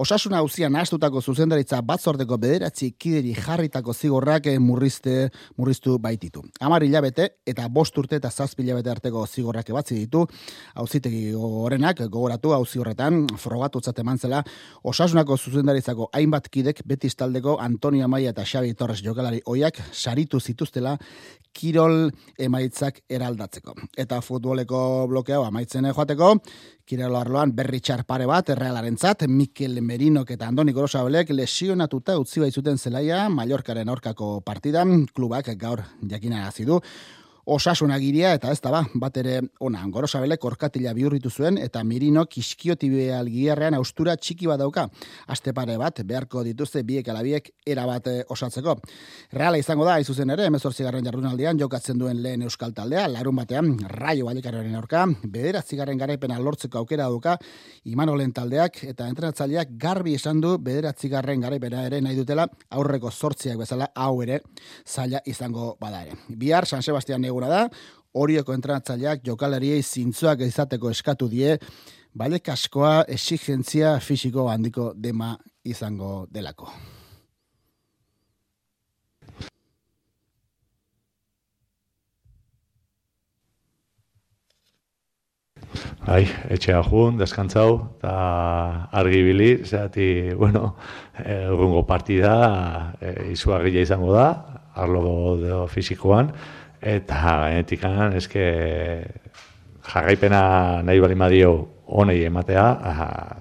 [0.02, 6.42] osasuna auzian astutako zuzendaritza batzordeko bederatzi kideri jarritako zigorrak eh, murrizte, murriztu baititu.
[6.60, 10.24] Amar hilabete eta bost urte eta zazpi hilabete arteko zigorrak ebatzi ditu,
[10.74, 14.42] auzitegi gorenak gogoratu auzi horretan, frogatutzat eman zela,
[14.82, 20.98] osasunako zuzendaritzako hainbat kidek betistaldeko Antonia Maia eta Xabi Torres jokalari oiak saritu zituztela
[21.52, 23.74] kirol emaitzak eraldatzeko.
[23.98, 26.34] Eta futboleko blokea amaitzen joateko,
[26.86, 32.78] kirol arloan berri pare bat, errealaren zat, Mikel Merinok eta Andoni Gorosabelek lesionatuta utzi baitzuten
[32.78, 36.80] zelaia, Mallorcaren aurkako partidan, klubak gaur jakina du
[37.46, 43.28] osasunagiria eta ez da ba, bat ere ona, gorosabele korkatila bihurritu zuen eta mirino kiskiotibeal
[43.30, 44.88] giarrean austura txiki bat dauka.
[45.28, 48.76] Aste pare bat, beharko dituzte biek alabiek era bat eh, osatzeko.
[49.32, 53.72] Reala izango da, izuzen ere, emezortzi garren jardunaldian jokatzen duen lehen euskal taldea, larun batean,
[53.88, 57.36] raio balikarren aurka, bederatzi garren garaipena lortzeko aukera duka,
[57.84, 63.58] imanolen taldeak eta entrenatzaileak garbi esan du bederatzi garren garaipena ere nahi dutela aurreko sortziak
[63.60, 64.40] bezala hau ere
[64.86, 66.16] zaila izango bada ere.
[66.28, 67.64] Bihar, San Sebastian eguna da,
[68.12, 71.56] horioko entrenatzaileak jokalariei zintzuak izateko eskatu die,
[72.14, 76.72] bale kaskoa exigentzia fisiko handiko dema izango delako.
[86.10, 88.12] Ai, etxea jun, deskantzau, eta
[88.98, 90.72] argi bili, zehati, bueno,
[91.22, 92.32] errungo partida,
[92.98, 94.24] e, izugarria izango da,
[94.74, 95.02] arlo
[95.38, 96.32] do, fisikoan,
[96.80, 98.44] eta genetikan eske
[99.90, 101.52] jarraipena nahi bali madio
[101.86, 102.66] honei ematea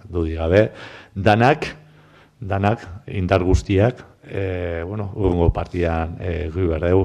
[0.10, 0.70] dudi gabe.
[1.16, 1.68] Danak
[2.40, 7.04] danak indar guztiak e, bueno urrengo partidan e, gu berdeu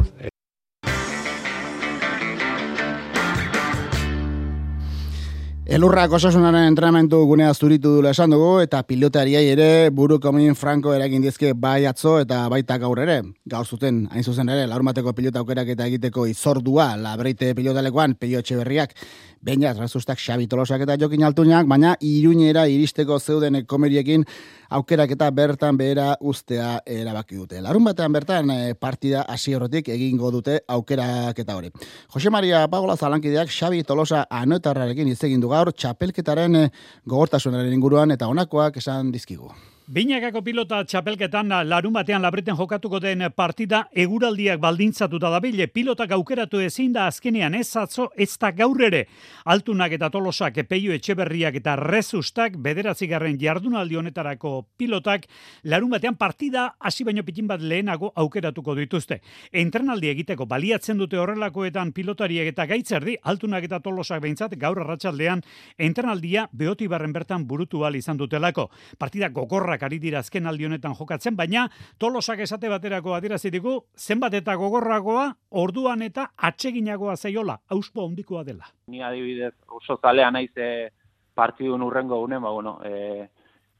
[5.74, 11.24] Elurrak osasunaren entrenamentu gunea zuritu dula esan dugu, eta pilotariai ere buru komin franko eragin
[11.24, 13.16] dizke bai atzo eta baita gaur ere.
[13.50, 18.94] Gaur zuten, hain zuzen ere, laurmateko pilota aukerak eta egiteko izordua, labreite pilotalekoan, pilotxe berriak,
[19.42, 24.22] baina razustak Xabi Tolosak eta Jokin Altuñak, baina iruñera iristeko zeuden komeriekin
[24.70, 27.60] aukerak eta bertan behera ustea erabaki dute.
[27.62, 31.70] Larun batean bertan eh, partida hasi horretik egingo dute aukerak eta hori.
[32.14, 36.66] Jose Maria Pagola Zalankideak Xabi Tolosa anoetarrarekin izegin du gaur txapelketaren eh,
[37.08, 39.52] gogortasunaren inguruan eta honakoak esan dizkigu.
[39.84, 45.66] Binakako pilota txapelketan larun batean labreten jokatuko den partida eguraldiak baldintzatuta da bile.
[45.68, 49.02] Pilotak aukeratu ezin da azkenean ez atzo ez da gaur ere.
[49.44, 55.26] Altunak eta tolosak epeio etxeberriak eta rezustak bederatzigarren jardunaldi honetarako pilotak
[55.64, 59.20] larun batean partida hasi baino pitin bat lehenago aukeratuko dituzte.
[59.52, 65.44] Entrenaldi egiteko baliatzen dute horrelakoetan pilotariek eta gaitzerdi altunak eta tolosak behintzat gaur arratsaldean
[65.76, 68.70] entrenaldia beotibarren bertan burutu izan dutelako.
[68.98, 71.68] Partida gogorra gogorrak ari dira azken aldi honetan jokatzen, baina
[71.98, 78.66] tolosak esate baterako adierazi digu, zenbat eta gogorragoa, orduan eta atseginagoa zaiola, auspo handikoa dela.
[78.88, 80.90] Ni adibidez oso zalea naiz e,
[81.34, 83.28] partidun urrengo une, ba, bueno, e,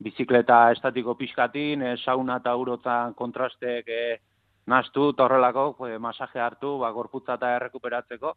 [0.01, 4.19] bizikleta estatiko pixkatin, e, sauna eta urotan kontrastek e,
[4.67, 8.35] naztu, torrelako, e, masaje hartu, ba, gorputza eta errekuperatzeko,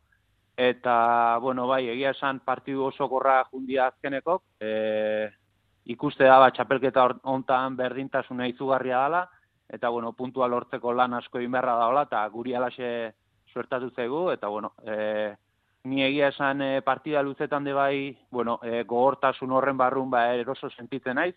[0.58, 5.30] eta, bueno, bai, egia esan partidu oso gorra jundia azkeneko, e,
[5.88, 9.24] ikuste da ba, txapelketa hontan berdintasuna izugarria dela,
[9.70, 12.90] eta bueno, puntua lortzeko lan asko inberra daola, eta guri alaxe
[13.52, 15.36] suertatu zaigu, eta bueno, e,
[15.88, 20.70] ni egia esan e, partida luzetan de bai, bueno, e, gogortasun horren barrun ba, eroso
[20.70, 21.36] sentitzen naiz,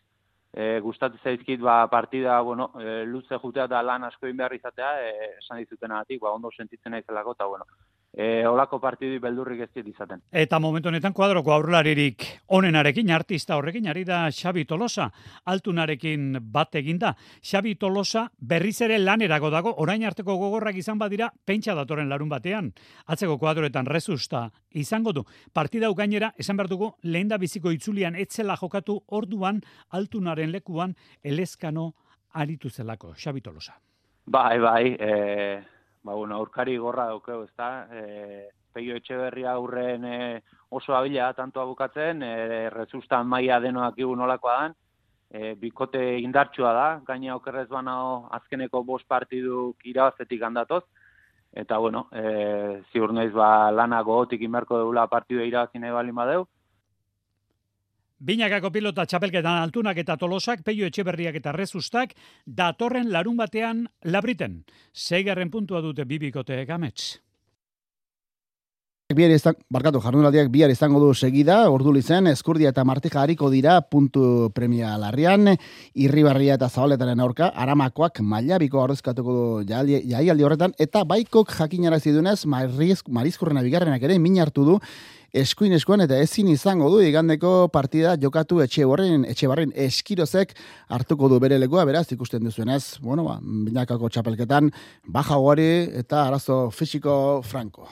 [0.53, 5.33] e, gustatu zaizkit ba, partida bueno, e, luze jutea da lan asko inberri izatea, e,
[5.39, 7.67] esan dizuten ba, ondo sentitzen naizelako, eta bueno,
[8.13, 10.23] e, olako partidi beldurrik ez izaten.
[10.33, 15.11] Eta momentu honetan kuadroko aurrelaririk onenarekin, artista horrekin, ari da Xabi Tolosa,
[15.47, 17.15] altunarekin bat eginda.
[17.43, 22.73] Xabi Tolosa berriz ere lanerago dago, orain arteko gogorrak izan badira, pentsa datoren larun batean.
[23.07, 25.25] Atzeko kuadroetan rezusta izango du.
[25.53, 31.93] Partida gainera esan behar dugu, lehen da biziko itzulian etzela jokatu orduan altunaren lekuan elezkano
[32.33, 33.15] aritu zelako.
[33.15, 33.75] Xabi Tolosa.
[34.31, 35.63] Bai, bai, eh,
[36.03, 41.33] ba, bueno, aurkari gorra daukeu, ez da, e, peio etxe berria aurren e, oso abila
[41.35, 44.77] tanto abukatzen, e, rezustan maia denoak igu nolakoa dan,
[45.31, 50.85] e, bikote indartsua da, gaina okerrez banao azkeneko bost partiduk irabazetik handatoz,
[51.53, 56.47] eta bueno, e, ziur naiz ba, lanago gotik inberko deula partidu irabazine bali madeu,
[58.21, 62.13] Binakako pilota txapelketan altunak eta tolosak, peio etxeberriak eta rezustak,
[62.45, 64.59] datorren larun batean labriten.
[64.93, 67.15] Seigarren puntua dute bibikote gamets.
[69.11, 73.81] Bihar izan, barkatu, jardunaldiak bihar izango du segida, ordu lizen, eskurdia eta martika hariko dira
[73.81, 75.57] puntu premia larrian,
[75.99, 83.65] irribarria eta zabaletaren aurka, aramakoak mailabiko horrezkatuko du jaialdi horretan, eta baikok jakinara zidunez, marizkurrena
[83.67, 84.79] bigarrenak ere, min hartu du,
[85.33, 90.55] eskuin eskuan eta ezin izango du igandeko partida jokatu etxe borren, etxe barren eskirozek
[90.89, 94.73] hartuko du bere legoa, beraz ikusten duzuenez, bueno, ba, binakako txapelketan,
[95.07, 95.71] baja hori
[96.05, 97.15] eta arazo fisiko
[97.47, 97.89] franko.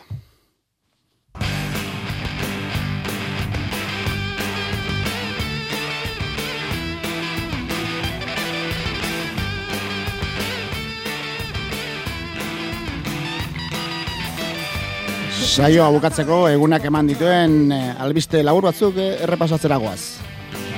[15.39, 20.18] Saio abukatzeko egunak eman dituen eh, albiste labur batzuk eh, errepasatzera goaz.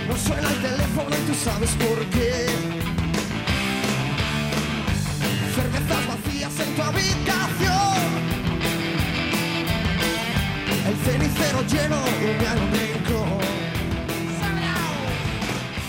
[0.08, 2.46] No suena el teléfono y tú sabes por qué
[5.54, 8.00] Cervezas vacías en tu habitación
[10.88, 12.02] El cenicero lleno
[12.72, 12.79] de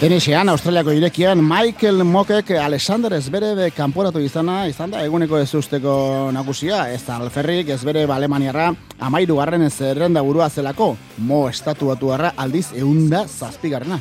[0.01, 5.91] Tenisean, Australiako irekian, Michael Mokek Alexander Zverev kanporatu izana, izan da eguneko ez usteko
[6.33, 12.33] nagusia, ez alferrik ez bere Alemaniarra amairu garren ez errenda burua zelako, mo estatuatu garra
[12.35, 13.99] aldiz eunda zazpigarrena.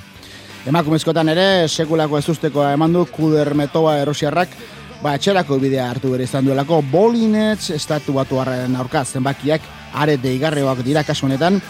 [0.72, 4.56] Emakumezkotan ere, sekulako ez usteko eman du kuder metoa erosiarrak,
[5.02, 11.04] ba, etxerako bidea hartu bere izan duelako, bolinetz estatu batu aurka zenbakiak, are deigarreoak dira
[11.04, 11.60] kasuanetan,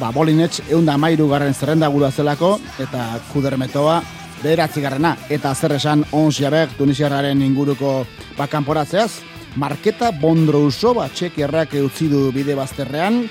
[0.00, 4.00] ba, bolinetx eunda mairu garren zerrenda gura zelako, eta kudermetoa
[4.42, 8.04] beratzi garrena, eta zer esan ons jabek tunisiarraren inguruko
[8.38, 9.10] bakanporatzeaz,
[9.56, 13.22] Marketa Bondrouso ba, txekierrak utzi du bide bazterrean,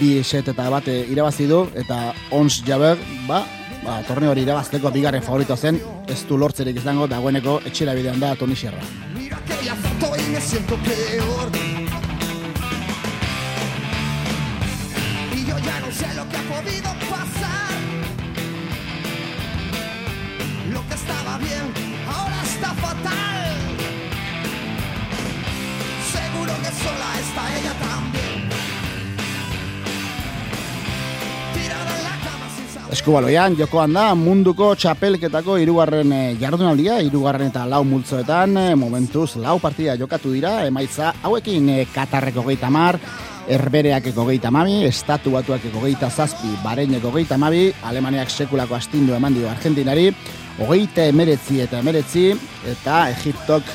[0.00, 3.42] bi set eta bate irabazi du, eta ons jabek, ba,
[3.84, 8.34] ba, torneo hori irabazteko bigarren favorito zen, ez du lortzerik izango dagoeneko etxera bidean da
[8.40, 8.80] tunisiarra.
[9.14, 11.52] Mira aquella foto y me siento peor
[15.94, 17.74] sé lo que ha podido pasar.
[20.72, 21.66] Lo que estaba bien,
[22.08, 23.42] ahora está fatal.
[26.16, 28.14] Seguro que sola está ella también.
[32.94, 39.56] Eskubaloian, jokoan da, munduko txapelketako irugarren eh, jardunaldia, irugarren eta lau multzoetan, eh, momentuz lau
[39.58, 43.00] partida jokatu dira, emaitza hauekin eh, Katarreko gehi tamar,
[43.48, 49.50] Herbereak egogeita mabi, Estatu Batuak egogeita zazpi, Bareinek egogeita mabi, Alemaniak sekulako astindu eman dio
[49.50, 50.10] Argentinari,
[50.58, 52.30] hogeita emeretzi eta emeretzi,
[52.72, 53.72] eta Egiptok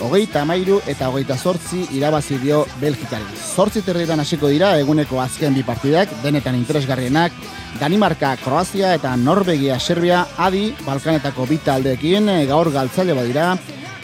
[0.00, 3.26] hogeita amairu eta hogeita zortzi irabazi dio Belgikari.
[3.54, 7.34] Zortzi terrietan hasiko dira eguneko azken bi partidak, denetan interesgarrienak,
[7.80, 13.52] Danimarka, Kroazia eta Norvegia, Serbia, Adi, Balkanetako bi taldeekin eh, gaur galtzaile badira,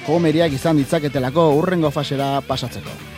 [0.07, 3.14] komeriak izan ditzaketelako urrengo fasera pasatzeko.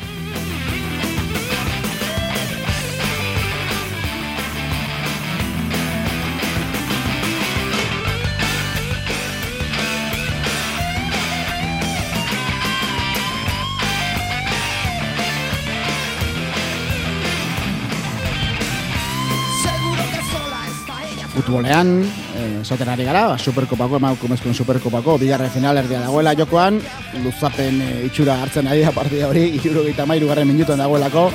[21.47, 22.03] Futbolean,
[22.35, 26.81] eh, esaten ari gara, ba, superkopako, emakumezkoen superkopako, bigarren final erdia dagoela jokoan,
[27.23, 31.31] luzapen e, itxura hartzen ari da partida hori, iruro gita mairu garren minutuen dagoelako,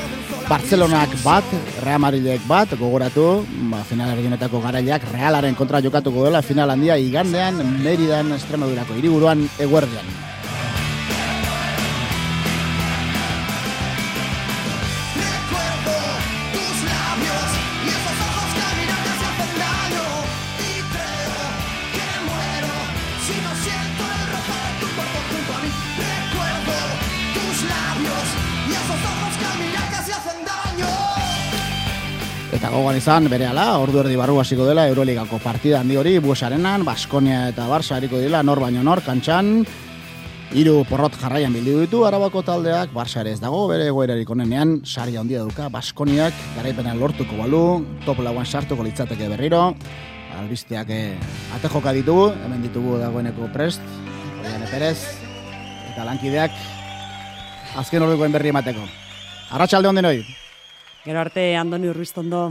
[0.50, 1.46] Barcelonak bat,
[1.86, 7.64] Real Madridek bat, gogoratu, ba, final erdionetako garaileak realaren kontra jokatuko dela, final handia igandean,
[7.80, 10.31] Meridan, Estremadurako, hiriburuan eguerdian.
[32.72, 37.50] Gogoan izan bere ala, ordu erdi barru hasiko dela Euroligako partida handi hori, Buesarenan, Baskonia
[37.52, 39.66] eta Barça hariko dila, nor baino nor, kantxan,
[40.56, 45.44] hiru porrot jarraian bildu ditu, arabako taldeak, Barça ez dago, bere egoerarik onenean, sari handia
[45.44, 47.64] duka, Baskoniak, garaipenean lortuko balu,
[48.06, 49.74] top lauan sartuko litzateke berriro,
[50.40, 51.18] albisteak eh,
[51.58, 53.84] ate joka ditugu, hemen ditugu dagoeneko prest,
[54.40, 55.00] Oriane Perez,
[55.92, 56.56] eta lankideak,
[57.84, 58.88] azken ordukoen berri emateko.
[59.52, 60.24] Arratxalde honden hori.
[61.04, 62.42] Gero arte, Andoni Urriztondo.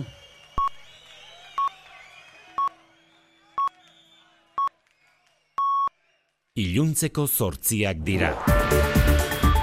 [6.59, 8.32] Iluntzeko zortziak dira.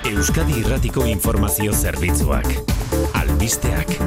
[0.08, 2.48] Euskadi Irratiko Informazio Zerbitzuak.
[3.20, 3.98] Albisteak.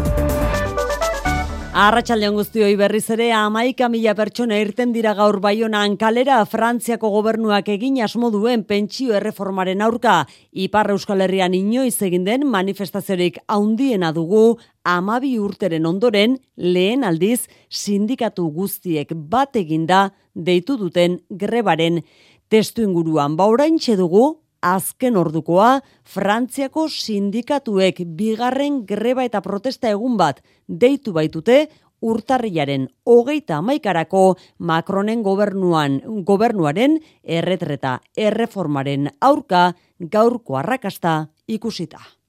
[1.70, 8.00] Arratxaldean guztioi berriz ere amaika mila pertsona irten dira gaur baionan kalera Frantziako gobernuak egin
[8.02, 10.16] asmo duen pentsio erreformaren aurka.
[10.50, 18.48] Ipar Euskal Herrian inoiz egin den manifestaziorik haundiena dugu amabi urteren ondoren lehen aldiz sindikatu
[18.50, 22.02] guztiek bat eginda deitu duten grebaren
[22.48, 23.36] testu inguruan.
[23.36, 31.68] Baurain dugu azken ordukoa, Frantziako sindikatuek bigarren greba eta protesta egun bat deitu baitute,
[32.00, 42.19] urtarriaren hogeita amaikarako Macronen gobernuan, gobernuaren erretreta erreformaren aurka gaurko arrakasta ikusita.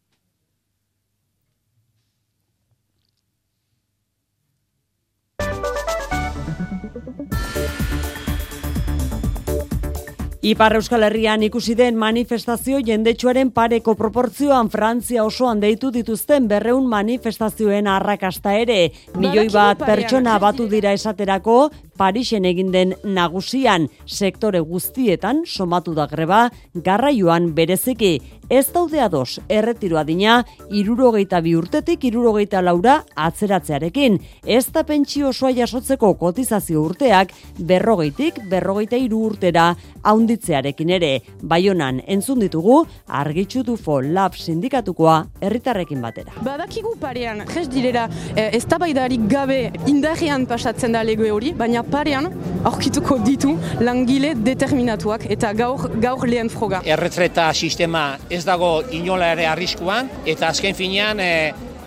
[10.41, 17.85] Ipar Euskal Herrian ikusi den manifestazio jendetsuaren pareko proportzioan Frantzia osoan deitu dituzten berreun manifestazioen
[17.85, 18.79] arrakasta ere.
[19.21, 21.59] Milioi bat pertsona batu dira esaterako
[22.01, 26.39] Parisen egin den nagusian sektore guztietan somatu da greba
[26.87, 28.15] garraioan bereziki
[28.51, 30.41] ez daude ados erretiro adina
[30.75, 34.17] irurogeita bi urtetik irurogeita laura atzeratzearekin.
[34.43, 37.31] Ez da pentsio osoa jasotzeko kotizazio urteak
[37.69, 39.69] berrogeitik berrogeita iru urtera
[40.03, 41.11] haunditzearekin ere.
[41.41, 46.35] Baionan entzun ditugu argitxu dufo lab sindikatukoa herritarrekin batera.
[46.43, 52.29] Badakigu parean, jes direra, eh, ez tabaidarik gabe indarrean pasatzen da lego hori, baina parean
[52.67, 56.81] aurkituko ditu langile determinatuak eta gaur, gaur lehen froga.
[56.85, 61.31] Erretreta sistema ez dago inola ere arriskuan, eta azken finean e,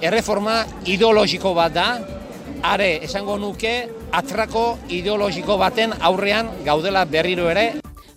[0.04, 1.88] erreforma ideologiko bat da,
[2.64, 3.74] are esango nuke
[4.12, 7.72] atrako ideologiko baten aurrean gaudela berriro ere.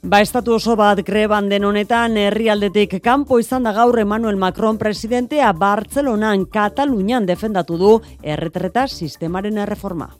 [0.07, 5.51] Ba, estatu oso bat greban den honetan, herrialdetik kanpo izan da gaur Emmanuel Macron presidentea
[5.51, 10.11] Bartzelonan, Katalunian defendatu du erretreta sistemaren erreforma.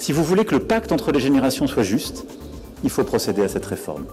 [0.00, 2.24] Si vous voulez que le pacte entre les générations soit juste,
[2.82, 4.06] il faut procéder à cette réforme.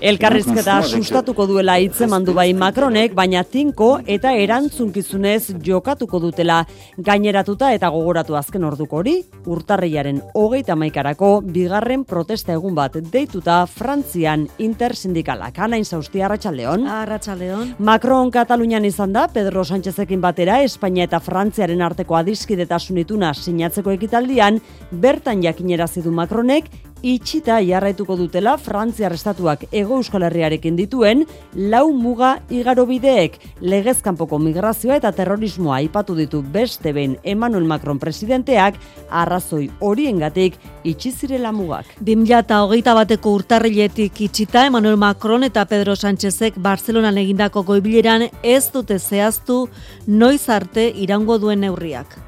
[0.00, 6.62] Elkarrizketa sustatuko duela hitzeman du bai Macronek, baina tinko eta erantzunkizunez jokatuko dutela
[6.96, 14.46] gaineratuta eta gogoratu azken orduko hori, urtarriaren hogeita maikarako bigarren protesta egun bat deituta Frantzian
[14.58, 15.60] intersindikalak.
[15.60, 16.88] Anain zauzti, Arratxaldeon.
[16.88, 17.74] Arratxaldeon.
[17.78, 25.44] Macron Katalunian izan da, Pedro Sánchezekin batera, Espainia eta Frantziaren arteko adiskidetasunituna sinatzeko ekitaldian, bertan
[25.44, 26.72] jakinera du Macronek,
[27.02, 31.24] itxita jarraituko dutela Frantziar estatuak ego euskal herriarekin dituen
[31.72, 38.76] lau muga igarobideek legezkanpoko migrazioa eta terrorismoa aipatu ditu beste behin Emmanuel Macron presidenteak
[39.10, 41.86] arrazoi horiengatik itxi zirela mugak.
[42.04, 49.68] 2008 bateko urtarriletik itxita Emmanuel Macron eta Pedro Sánchezek Barcelonan egindako goibileran ez dute zehaztu
[50.06, 52.18] noiz arte irango duen neurriak.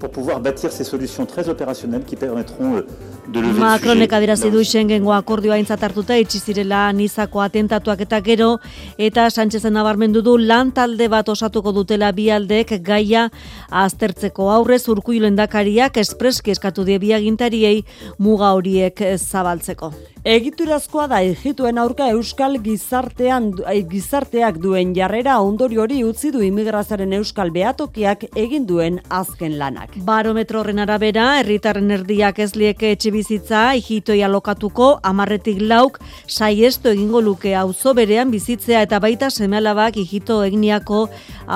[0.00, 2.82] pour pouvoir bâtir ces solutions très opérationnelles qui permettront
[3.30, 8.48] Macronek adierazi du Schengengo akordioa aintzat hartuta itxi zirela Nizako atentatuak eta gero
[8.98, 13.28] eta Sánchezen nabarmendu du lan talde bat osatuko dutela bi aldeek gaia
[13.70, 17.84] aztertzeko aurrez urkuilu lendakariak espreski eskatu die bi agintariei
[18.18, 19.92] muga horiek zabaltzeko.
[20.20, 27.14] Egiturazkoa da egituen aurka euskal gizartean eh, gizarteak duen jarrera ondorio hori utzi du imigrazaren
[27.16, 29.94] euskal behatokiak egin duen azken lanak.
[30.04, 35.98] Barometro horren arabera, herritarren erdiak ez lieke etxe bizitza ijitoi alokatuko amarretik lauk
[36.36, 41.02] saiestu egingo luke auzo berean bizitzea eta baita semealabak ijito egniako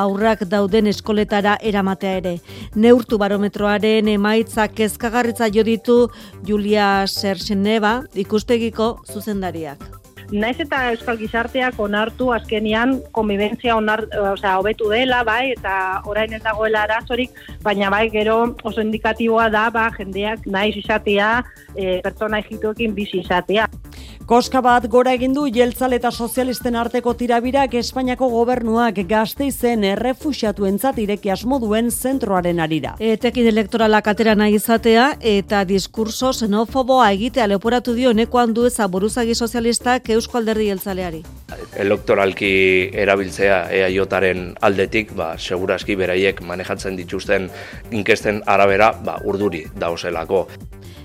[0.04, 2.36] aurrak dauden eskoletara eramatea ere.
[2.76, 6.00] Neurtu barometroaren emaitzak kezkagarritza jo ditu
[6.46, 10.03] Julia Serseneva ikustegiko zuzendariak.
[10.32, 16.42] Naiz eta euskal gizarteak onartu azkenian konbibentzia onar, osea, hobetu dela, bai, eta orain ez
[16.42, 21.30] dagoela arazorik, baina bai gero oso indikatiboa da, ba, jendeak naiz izatea,
[21.76, 23.68] e, pertsona egituekin bizi izatea.
[24.24, 31.28] Koska bat gora egin du jeltzal eta sozialisten arteko tirabirak Espainiako gobernuak gazteizen errefuxiatuentzat ireki
[31.34, 32.94] asmo duen zentroaren arira.
[33.04, 39.34] Etekin elektoralak atera nahi izatea eta diskurso xenofoboa egitea leporatu dio neko handu eza buruzagi
[39.34, 41.20] sozialistak Eusko Alderdi Jeltzaleari.
[41.84, 42.54] Elektoralki
[43.04, 47.50] erabiltzea EAJaren aldetik, ba, seguraski beraiek manejatzen dituzten
[47.92, 50.46] inkesten arabera, ba, urduri dauzelako.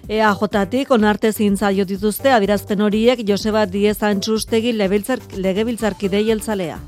[0.10, 6.80] EAJ-tik onarte zintza jo dituzte adirazpen horiek Joseba Diez Antxustegi legebiltzarkide jeltzalea.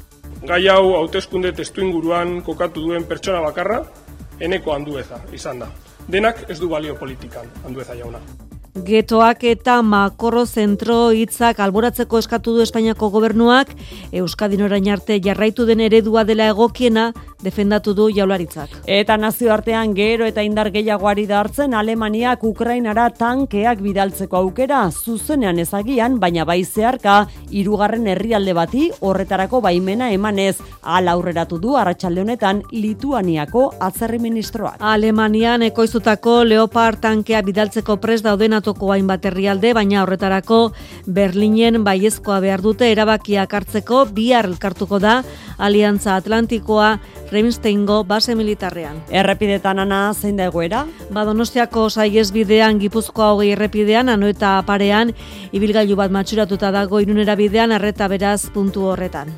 [0.50, 3.84] Gai hau hauteskunde testu inguruan kokatu duen pertsona bakarra,
[4.40, 5.70] eneko handueza izan da.
[6.10, 8.24] Denak ez du balio politikan, handueza jauna.
[8.72, 13.76] Getoak eta makorro zentro hitzak alboratzeko eskatu du Espainiako gobernuak,
[14.16, 17.12] Euskadin orain arte jarraitu den eredua dela egokiena,
[17.44, 18.70] defendatu du jaularitzak.
[18.86, 26.20] Eta nazioartean gero eta indar gehiagoari da hartzen Alemaniak Ukrainara tankeak bidaltzeko aukera zuzenean ezagian,
[26.20, 33.68] baina bai zeharka hirugarren herrialde bati horretarako baimena emanez ala aurreratu du arratsalde honetan Lituaniako
[33.80, 34.78] atzerri ministroak.
[34.80, 40.62] Alemanian ekoizutako Leopard tankea bidaltzeko pres dauden atoko hainbat herrialde, baina horretarako
[41.06, 45.22] Berlinen baiezkoa behar dute erabakiak hartzeko bihar elkartuko da
[45.58, 46.96] Aliantza Atlantikoa
[47.32, 48.98] Remsteingo base militarrean.
[49.10, 50.82] Errepidetan ana zein da egoera?
[51.16, 55.14] Badonostiako saiez bidean Gipuzkoa hogei errepidean, ano eta parean,
[55.56, 59.32] ibilgailu bat matxuratuta dago irunera bidean, arreta beraz puntu horretan.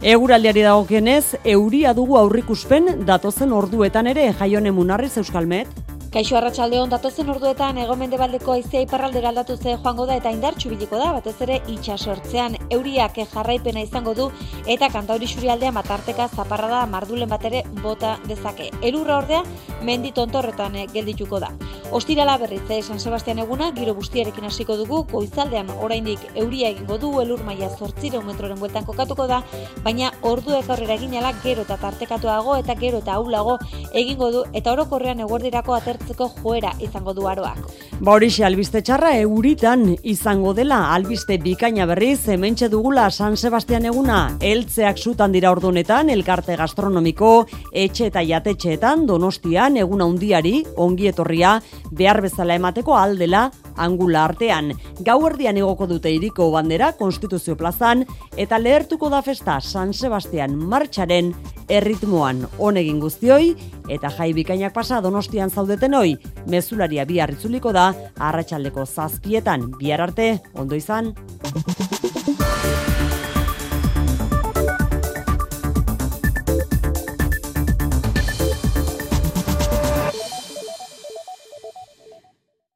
[0.00, 5.68] Eguraldiari dagokionez, euria dugu aurrikuspen datozen orduetan ere jaione munarriz euskalmet.
[6.14, 11.00] Kaixo arratsalde hon datozen orduetan egomendebaldeko haizea iparraldera aldatu ze joango da eta indartsu biliko
[11.00, 14.28] da batez ere itsasortzean euriak jarraipena izango du
[14.76, 18.70] eta kantauri surialdea matarteka zaparrada mardulen bat ere bota dezake.
[18.80, 19.42] Elurra ordea
[19.82, 21.50] mendi tontorretan geldituko da.
[21.94, 27.10] Ostirala berriz eh, San Sebastian eguna giro bustiarekin hasiko dugu goizaldean oraindik euria egingo du
[27.20, 29.42] elur maila 800 metroren bueltan kokatuko da,
[29.82, 33.58] baina orduek aurrera eginala gero eta tartekatuago eta gero eta aulago
[33.92, 37.58] egingo du eta orokorrean eguerdirako ater hartzeko joera izango du aroak.
[38.04, 44.36] Ba horixe albiste txarra euritan izango dela albiste bikaina berriz hementxe dugula San Sebastian eguna
[44.40, 52.20] heltzeak sutan dira ordunetan elkarte gastronomiko etxe eta jatetxeetan donostian eguna handiari ongi etorria behar
[52.20, 54.72] bezala emateko aldela angula artean.
[55.00, 58.04] Gauerdian egoko dute iriko bandera Konstituzio plazan
[58.36, 61.32] eta lehertuko da festa San Sebastian martxaren
[61.68, 63.54] erritmoan honegin guztioi
[63.88, 66.16] eta jai bikainak pasa donostian zaudeten hoi
[66.50, 69.70] mezularia bihar itzuliko da arratsaldeko zazpietan.
[69.78, 71.14] Bihar arte ondo izan